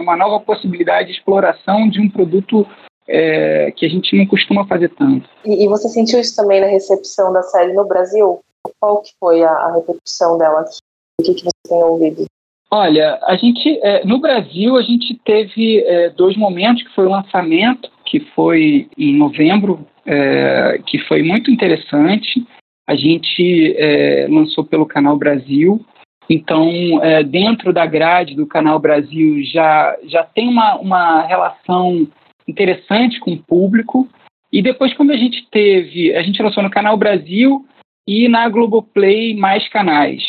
uma 0.00 0.16
nova 0.16 0.40
possibilidade 0.40 1.08
de 1.08 1.14
exploração 1.14 1.88
de 1.88 2.00
um 2.00 2.08
produto 2.08 2.66
é, 3.08 3.72
que 3.72 3.84
a 3.86 3.88
gente 3.88 4.16
não 4.16 4.26
costuma 4.26 4.66
fazer 4.66 4.88
tanto. 4.90 5.28
E, 5.44 5.64
e, 5.64 5.68
você 5.68 5.88
sentiu 5.88 6.20
isso 6.20 6.36
também 6.36 6.60
na 6.60 6.66
recepção 6.66 7.32
da 7.32 7.42
série 7.42 7.72
no 7.72 7.84
Brasil? 7.84 8.40
Qual 8.80 9.02
que 9.02 9.12
foi 9.18 9.42
a, 9.42 9.50
a 9.50 9.74
repercussão 9.74 10.38
dela 10.38 10.60
aqui? 10.60 10.78
O 11.20 11.24
que, 11.24 11.34
que 11.34 11.44
você 11.44 11.68
tem 11.68 11.82
ouvido? 11.82 12.24
Olha, 12.70 13.18
a 13.24 13.36
gente 13.36 13.78
é, 13.82 14.04
no 14.04 14.18
Brasil 14.18 14.76
a 14.76 14.82
gente 14.82 15.20
teve 15.24 15.80
é, 15.84 16.08
dois 16.10 16.36
momentos 16.36 16.82
que 16.82 16.94
foi 16.94 17.06
o 17.06 17.10
lançamento, 17.10 17.90
que 18.06 18.20
foi 18.34 18.88
em 18.96 19.16
novembro 19.16 19.86
é, 20.06 20.80
que 20.86 20.98
foi 21.00 21.22
muito 21.22 21.50
interessante. 21.50 22.46
A 22.86 22.94
gente 22.94 23.74
é, 23.76 24.26
lançou 24.28 24.64
pelo 24.64 24.86
Canal 24.86 25.16
Brasil. 25.16 25.84
Então, 26.28 26.70
é, 27.02 27.22
dentro 27.22 27.72
da 27.72 27.84
grade 27.84 28.34
do 28.34 28.46
Canal 28.46 28.78
Brasil 28.78 29.42
já, 29.44 29.96
já 30.04 30.24
tem 30.24 30.48
uma, 30.48 30.76
uma 30.76 31.22
relação 31.22 32.06
interessante 32.52 33.18
com 33.18 33.32
o 33.32 33.42
público. 33.42 34.08
E 34.52 34.62
depois, 34.62 34.92
quando 34.94 35.10
a 35.10 35.16
gente 35.16 35.48
teve, 35.50 36.14
a 36.14 36.22
gente 36.22 36.42
lançou 36.42 36.62
no 36.62 36.70
Canal 36.70 36.96
Brasil 36.96 37.64
e 38.06 38.28
na 38.28 38.48
Globoplay 38.48 39.34
mais 39.34 39.66
canais, 39.68 40.22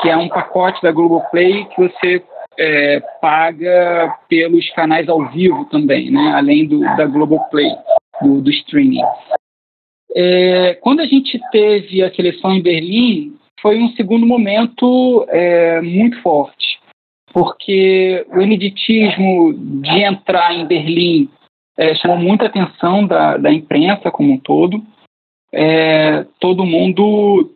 que 0.00 0.08
é 0.08 0.16
um 0.16 0.28
pacote 0.28 0.80
da 0.82 0.92
Globoplay 0.92 1.64
que 1.66 1.82
você 1.82 2.22
é, 2.58 3.00
paga 3.20 4.16
pelos 4.28 4.68
canais 4.70 5.08
ao 5.08 5.28
vivo 5.30 5.64
também, 5.66 6.10
né? 6.10 6.32
além 6.34 6.66
do, 6.66 6.80
da 6.80 7.06
Globoplay 7.06 7.70
do, 8.22 8.40
do 8.40 8.50
streaming. 8.50 9.02
É, 10.14 10.74
quando 10.80 11.00
a 11.00 11.06
gente 11.06 11.40
teve 11.50 12.02
a 12.02 12.12
seleção 12.14 12.52
em 12.52 12.62
Berlim, 12.62 13.36
foi 13.60 13.78
um 13.78 13.90
segundo 13.92 14.26
momento 14.26 15.26
é, 15.28 15.80
muito 15.80 16.20
forte, 16.22 16.80
porque 17.32 18.24
o 18.32 18.40
ineditismo 18.40 19.52
de 19.54 20.02
entrar 20.02 20.54
em 20.54 20.66
Berlim 20.66 21.28
é, 21.78 21.94
chamou 21.94 22.18
muita 22.18 22.46
atenção 22.46 23.06
da, 23.06 23.36
da 23.36 23.52
imprensa 23.52 24.10
como 24.10 24.32
um 24.32 24.38
todo. 24.38 24.84
É, 25.52 26.24
todo 26.40 26.66
mundo 26.66 27.54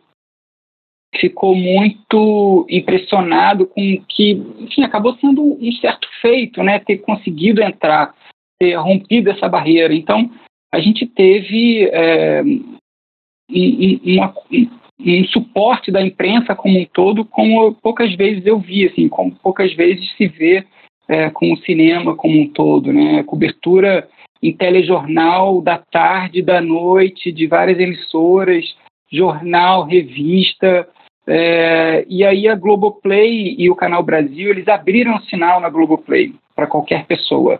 ficou 1.19 1.53
muito 1.53 2.65
impressionado 2.69 3.67
com 3.67 4.01
que, 4.07 4.31
enfim, 4.59 4.83
acabou 4.83 5.15
sendo 5.17 5.43
um 5.43 5.71
certo 5.73 6.07
feito, 6.21 6.63
né, 6.63 6.79
ter 6.79 6.99
conseguido 6.99 7.61
entrar, 7.61 8.15
ter 8.57 8.75
rompido 8.75 9.29
essa 9.29 9.47
barreira. 9.47 9.93
Então, 9.93 10.31
a 10.73 10.79
gente 10.79 11.05
teve 11.05 11.87
é, 11.91 12.41
um, 12.41 12.79
uma, 14.05 14.33
um, 14.99 15.25
suporte 15.25 15.91
da 15.91 16.01
imprensa 16.01 16.55
como 16.55 16.79
um 16.79 16.85
todo, 16.85 17.25
como 17.25 17.75
poucas 17.75 18.15
vezes 18.15 18.45
eu 18.45 18.57
vi, 18.57 18.87
assim, 18.87 19.07
como 19.07 19.35
poucas 19.35 19.73
vezes 19.73 20.09
se 20.15 20.27
vê 20.27 20.65
é, 21.07 21.29
com 21.29 21.51
o 21.51 21.57
cinema 21.57 22.15
como 22.15 22.39
um 22.39 22.47
todo, 22.47 22.91
né? 22.91 23.23
Cobertura 23.23 24.07
em 24.41 24.51
telejornal 24.51 25.61
da 25.61 25.77
tarde, 25.77 26.41
da 26.41 26.59
noite, 26.59 27.31
de 27.31 27.47
várias 27.47 27.79
emissoras, 27.79 28.75
jornal, 29.09 29.85
revista, 29.85 30.87
é, 31.25 32.05
e 32.09 32.23
aí 32.23 32.47
a 32.47 32.55
Globoplay 32.55 33.55
e 33.57 33.69
o 33.69 33.75
Canal 33.75 34.03
Brasil, 34.03 34.49
eles 34.49 34.67
abriram 34.67 35.21
sinal 35.21 35.59
na 35.59 35.69
Globoplay 35.69 36.33
para 36.55 36.67
qualquer 36.67 37.05
pessoa. 37.05 37.59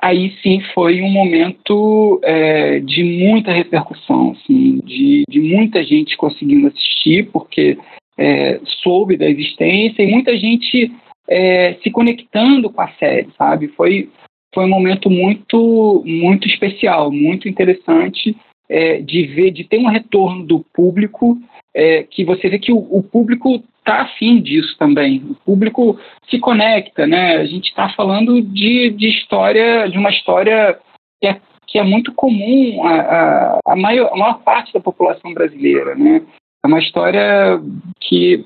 aí 0.00 0.36
sim 0.42 0.60
foi 0.72 1.02
um 1.02 1.10
momento 1.10 2.20
é, 2.22 2.80
de 2.80 3.02
muita 3.02 3.50
repercussão, 3.50 4.32
assim, 4.32 4.78
de, 4.84 5.24
de 5.28 5.40
muita 5.40 5.82
gente 5.82 6.16
conseguindo 6.16 6.68
assistir, 6.68 7.28
porque 7.32 7.76
é, 8.16 8.60
soube 8.82 9.16
da 9.16 9.28
existência 9.28 10.02
e 10.02 10.10
muita 10.10 10.36
gente 10.36 10.92
é, 11.28 11.74
se 11.82 11.90
conectando 11.90 12.70
com 12.70 12.80
a 12.80 12.88
série, 12.92 13.28
sabe? 13.36 13.68
Foi, 13.68 14.10
foi 14.54 14.64
um 14.64 14.68
momento 14.68 15.10
muito, 15.10 16.02
muito 16.04 16.48
especial, 16.48 17.10
muito 17.10 17.48
interessante 17.48 18.36
é, 18.68 19.00
de 19.00 19.26
ver, 19.26 19.50
de 19.50 19.64
ter 19.64 19.78
um 19.78 19.88
retorno 19.88 20.44
do 20.44 20.64
público, 20.74 21.38
é, 21.74 22.02
que 22.04 22.24
você 22.24 22.48
vê 22.48 22.58
que 22.58 22.72
o, 22.72 22.78
o 22.78 23.02
público 23.02 23.62
está 23.78 24.02
afim 24.02 24.40
disso 24.40 24.76
também. 24.78 25.22
O 25.30 25.34
público 25.34 25.98
se 26.28 26.38
conecta, 26.38 27.06
né? 27.06 27.36
A 27.36 27.44
gente 27.44 27.68
está 27.68 27.88
falando 27.90 28.42
de, 28.42 28.90
de 28.90 29.08
história, 29.08 29.88
de 29.88 29.96
uma 29.96 30.10
história 30.10 30.78
que 31.20 31.28
é, 31.28 31.40
que 31.66 31.78
é 31.78 31.82
muito 31.82 32.12
comum 32.12 32.84
a, 32.84 33.00
a, 33.00 33.58
a, 33.66 33.76
maior, 33.76 34.10
a 34.12 34.16
maior 34.16 34.40
parte 34.42 34.72
da 34.72 34.80
população 34.80 35.32
brasileira, 35.32 35.94
né? 35.94 36.22
É 36.64 36.66
uma 36.66 36.80
história 36.80 37.60
que, 38.00 38.44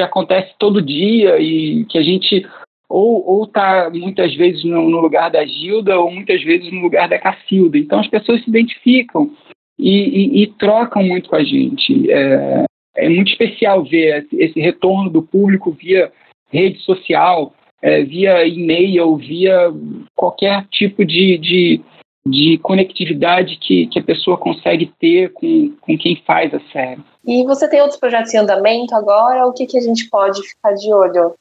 que 0.00 0.02
acontece 0.02 0.54
todo 0.58 0.80
dia 0.80 1.38
e 1.38 1.84
que 1.84 1.98
a 1.98 2.02
gente 2.02 2.46
ou 2.88 3.44
está 3.44 3.88
muitas 3.94 4.34
vezes 4.34 4.64
no, 4.64 4.88
no, 4.88 4.98
lugar 4.98 5.30
da 5.30 5.44
Gilda 5.44 6.00
ou 6.00 6.10
muitas 6.10 6.42
vezes 6.42 6.72
no 6.72 6.80
lugar 6.80 7.08
da 7.08 7.18
Cacilda. 7.18 7.78
Então 7.78 8.00
as 8.00 8.08
pessoas 8.08 8.42
se 8.42 8.50
identificam 8.50 9.30
e, 9.78 9.90
e, 9.90 10.42
e 10.42 10.46
trocam 10.58 11.02
muito 11.04 11.28
com 11.28 11.36
a 11.36 11.44
gente. 11.44 12.10
É, 12.10 12.64
é, 12.96 13.08
muito 13.08 13.30
especial 13.30 13.84
ver 13.84 14.26
esse 14.32 14.58
retorno 14.58 15.08
do 15.08 15.22
público 15.22 15.70
via 15.70 16.10
rede 16.50 16.80
social, 16.80 17.54
é, 17.80 18.02
via 18.02 18.44
e-mail, 18.44 19.16
via 19.16 19.70
qualquer 20.16 20.66
tipo 20.70 21.04
de, 21.04 21.38
de, 21.38 21.80
de 22.26 22.58
conectividade 22.58 23.56
que, 23.56 23.86
que 23.86 23.98
a 23.98 24.02
pessoa 24.02 24.36
consegue 24.36 24.92
ter 24.98 25.32
com, 25.32 25.74
com 25.80 25.96
quem 25.96 26.16
faz 26.26 26.52
a 26.52 26.60
série. 26.72 27.00
E 27.24 27.44
você 27.44 27.68
tem 27.68 27.80
outros 27.80 27.98
projetos 27.98 28.32
em 28.34 28.38
andamento 28.38 28.94
agora? 28.94 29.46
O 29.46 29.52
que, 29.52 29.66
que 29.66 29.78
a 29.78 29.80
gente 29.80 30.08
pode 30.10 30.42
ficar 30.46 30.74
de 30.74 30.92
olho 30.92 31.34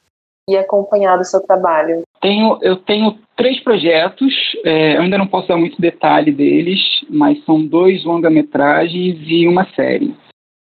e 0.50 0.58
acompanhar 0.58 1.18
do 1.18 1.26
seu 1.26 1.42
trabalho? 1.42 2.04
Tenho, 2.22 2.58
eu 2.62 2.78
tenho 2.78 3.18
três 3.36 3.60
projetos, 3.62 4.34
é, 4.66 4.98
eu 4.98 5.02
ainda 5.02 5.18
não 5.18 5.28
posso 5.28 5.48
dar 5.48 5.58
muito 5.58 5.82
detalhe 5.82 6.32
deles, 6.32 6.80
mas 7.10 7.44
são 7.46 7.66
dois 7.66 8.04
longa-metragens 8.04 9.18
e 9.28 9.48
uma 9.48 9.66
série. 9.74 10.16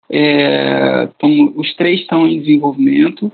É, 0.10 1.04
então, 1.04 1.54
os 1.56 1.74
três 1.76 2.02
estão 2.02 2.28
em 2.28 2.40
desenvolvimento. 2.40 3.32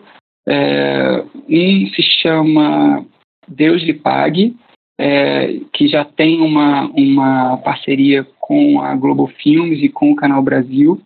É, 0.48 1.24
um 1.50 1.88
se 1.88 2.02
chama 2.22 3.06
Deus 3.48 3.82
lhe 3.82 3.94
pague, 3.94 4.56
é, 4.98 5.60
que 5.72 5.88
já 5.88 6.04
tem 6.04 6.42
uma, 6.42 6.86
uma 6.88 7.58
parceria 7.58 8.26
com 8.40 8.82
a 8.82 8.96
Globo 8.96 9.28
Filmes 9.42 9.80
e 9.82 9.90
com 9.90 10.12
o 10.12 10.16
Canal 10.16 10.42
Brasil, 10.42 11.02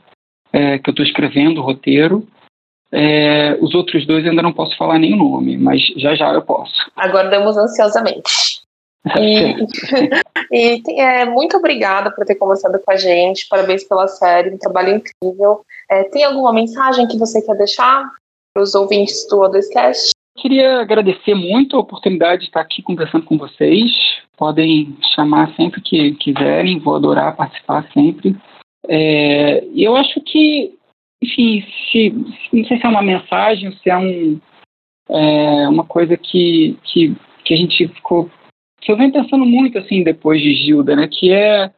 é, 0.53 0.77
que 0.77 0.89
eu 0.89 0.91
estou 0.91 1.05
escrevendo 1.05 1.59
o 1.59 1.63
roteiro. 1.63 2.25
É, 2.91 3.57
os 3.61 3.73
outros 3.73 4.05
dois 4.05 4.25
ainda 4.27 4.41
não 4.41 4.51
posso 4.51 4.77
falar 4.77 4.99
nem 4.99 5.13
o 5.13 5.17
nome, 5.17 5.57
mas 5.57 5.81
já 5.97 6.13
já 6.13 6.31
eu 6.33 6.41
posso. 6.41 6.73
Aguardamos 6.95 7.57
ansiosamente. 7.57 8.61
E, 9.19 9.55
e 10.85 11.01
é, 11.01 11.25
muito 11.25 11.57
obrigada 11.57 12.11
por 12.11 12.23
ter 12.23 12.35
conversado 12.35 12.79
com 12.79 12.91
a 12.91 12.95
gente, 12.95 13.47
parabéns 13.49 13.83
pela 13.83 14.07
série, 14.07 14.53
um 14.53 14.59
trabalho 14.59 14.95
incrível. 14.95 15.65
É, 15.89 16.03
tem 16.03 16.23
alguma 16.23 16.53
mensagem 16.53 17.07
que 17.07 17.17
você 17.17 17.41
quer 17.41 17.55
deixar 17.55 18.11
para 18.53 18.61
os 18.61 18.75
ouvintes 18.75 19.27
do 19.27 19.39
Odescast? 19.39 20.11
Queria 20.37 20.79
agradecer 20.79 21.35
muito 21.35 21.75
a 21.75 21.79
oportunidade 21.79 22.41
de 22.41 22.47
estar 22.47 22.61
aqui 22.61 22.81
conversando 22.81 23.25
com 23.25 23.37
vocês. 23.37 23.91
Podem 24.37 24.97
chamar 25.13 25.53
sempre 25.55 25.81
que 25.81 26.13
quiserem, 26.15 26.79
vou 26.79 26.95
adorar 26.95 27.35
participar 27.35 27.87
sempre. 27.93 28.35
É, 28.87 29.63
eu 29.75 29.95
acho 29.95 30.19
que 30.21 30.79
enfim, 31.23 31.63
se, 31.91 32.09
não 32.51 32.65
sei 32.65 32.79
se 32.79 32.85
é 32.85 32.89
uma 32.89 33.03
mensagem, 33.03 33.71
se 33.77 33.89
é, 33.89 33.97
um, 33.97 34.39
é 35.07 35.69
uma 35.69 35.85
coisa 35.85 36.17
que, 36.17 36.77
que, 36.83 37.15
que 37.45 37.53
a 37.53 37.57
gente 37.57 37.87
ficou. 37.89 38.29
que 38.81 38.91
eu 38.91 38.97
venho 38.97 39.11
pensando 39.11 39.45
muito 39.45 39.77
assim 39.77 40.03
depois 40.03 40.41
de 40.41 40.53
Gilda, 40.55 40.95
né? 40.95 41.07
Que 41.07 41.31
é, 41.31 41.71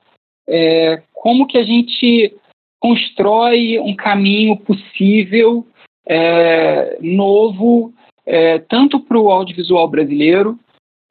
é 0.47 1.03
como 1.11 1.45
que 1.45 1.57
a 1.57 1.63
gente 1.63 2.33
constrói 2.79 3.79
um 3.79 3.95
caminho 3.95 4.55
possível, 4.57 5.67
é, 6.07 6.97
novo, 7.01 7.93
é, 8.25 8.59
tanto 8.59 8.99
para 8.99 9.19
o 9.19 9.29
audiovisual 9.29 9.87
brasileiro 9.87 10.57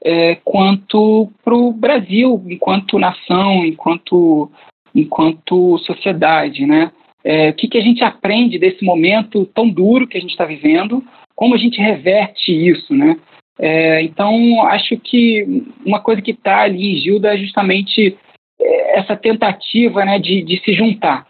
é, 0.05 0.37
quanto 0.45 1.31
para 1.45 1.55
o 1.55 1.73
Brasil, 1.73 2.43
enquanto 2.47 2.99
nação, 2.99 3.65
enquanto, 3.65 4.51
enquanto 4.95 5.79
sociedade, 5.79 6.67
né? 6.67 6.91
é, 7.25 7.51
o 7.51 7.55
que, 7.55 7.69
que 7.69 7.79
a 7.79 7.83
gente 7.83 8.03
aprende 8.03 8.59
desse 8.59 8.85
momento 8.85 9.47
tão 9.47 9.69
duro 9.69 10.07
que 10.07 10.19
a 10.19 10.21
gente 10.21 10.31
está 10.31 10.45
vivendo, 10.45 11.05
como 11.35 11.55
a 11.55 11.59
gente 11.59 11.81
reverte 11.81 12.53
isso, 12.53 12.95
né? 12.95 13.19
É, 13.59 14.03
então, 14.03 14.63
acho 14.67 14.97
que 14.99 15.45
uma 15.85 16.01
coisa 16.01 16.21
que 16.21 16.33
está 16.33 16.63
ali 16.63 16.93
em 16.93 16.97
Gilda 16.97 17.35
é 17.35 17.39
justamente 17.39 18.17
é, 18.61 18.99
essa 18.99 19.17
tentativa 19.17 20.05
né, 20.05 20.19
de, 20.19 20.43
de 20.43 20.59
se 20.65 20.73
juntar, 20.73 21.27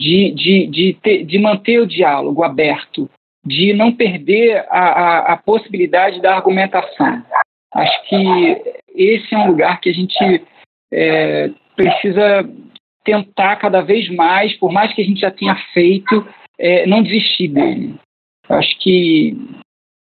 de, 0.00 0.32
de, 0.32 0.66
de, 0.66 0.92
ter, 1.02 1.24
de 1.24 1.38
manter 1.38 1.80
o 1.80 1.86
diálogo 1.86 2.44
aberto, 2.44 3.10
de 3.46 3.72
não 3.72 3.92
perder 3.92 4.66
a, 4.68 4.80
a, 4.80 5.18
a, 5.32 5.36
possibilidade 5.36 6.20
da 6.20 6.34
argumentação. 6.34 7.22
Acho 7.72 8.08
que 8.08 8.62
esse 8.94 9.34
é 9.34 9.38
um 9.38 9.46
lugar 9.48 9.80
que 9.80 9.88
a 9.88 9.94
gente 9.94 10.42
é, 10.92 11.50
precisa 11.76 12.48
tentar 13.04 13.56
cada 13.56 13.82
vez 13.82 14.08
mais, 14.10 14.52
por 14.58 14.72
mais 14.72 14.92
que 14.92 15.02
a 15.02 15.04
gente 15.04 15.20
já 15.20 15.30
tenha 15.30 15.54
feito, 15.72 16.26
é, 16.58 16.86
não 16.86 17.02
desistir 17.02 17.48
dele. 17.48 17.94
Acho 18.48 18.78
que 18.80 19.36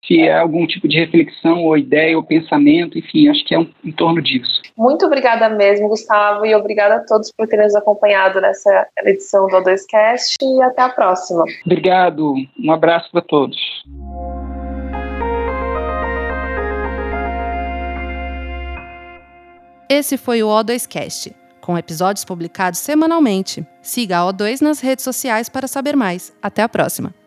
se 0.05 0.21
é 0.21 0.37
algum 0.37 0.65
tipo 0.65 0.87
de 0.87 0.99
reflexão 0.99 1.63
ou 1.63 1.77
ideia 1.77 2.17
ou 2.17 2.23
pensamento, 2.23 2.97
enfim, 2.97 3.29
acho 3.29 3.45
que 3.45 3.53
é 3.53 3.59
um, 3.59 3.69
em 3.83 3.91
torno 3.91 4.21
disso. 4.21 4.61
Muito 4.77 5.05
obrigada 5.05 5.49
mesmo, 5.49 5.87
Gustavo, 5.87 6.45
e 6.45 6.55
obrigada 6.55 6.95
a 6.95 7.05
todos 7.05 7.31
por 7.31 7.47
terem 7.47 7.65
nos 7.65 7.75
acompanhado 7.75 8.41
nessa 8.41 8.87
edição 9.05 9.47
do 9.47 9.57
O2Cast 9.57 10.37
e 10.41 10.61
até 10.63 10.81
a 10.81 10.89
próxima. 10.89 11.43
Obrigado, 11.65 12.33
um 12.59 12.71
abraço 12.71 13.11
para 13.11 13.21
todos. 13.21 13.57
Esse 19.87 20.17
foi 20.17 20.41
o 20.41 20.47
O2Cast 20.47 21.41
com 21.61 21.77
episódios 21.77 22.25
publicados 22.25 22.79
semanalmente. 22.79 23.65
Siga 23.81 24.19
a 24.19 24.33
O2 24.33 24.61
nas 24.61 24.79
redes 24.79 25.03
sociais 25.05 25.47
para 25.47 25.67
saber 25.67 25.95
mais. 25.95 26.33
Até 26.41 26.63
a 26.63 26.69
próxima! 26.69 27.20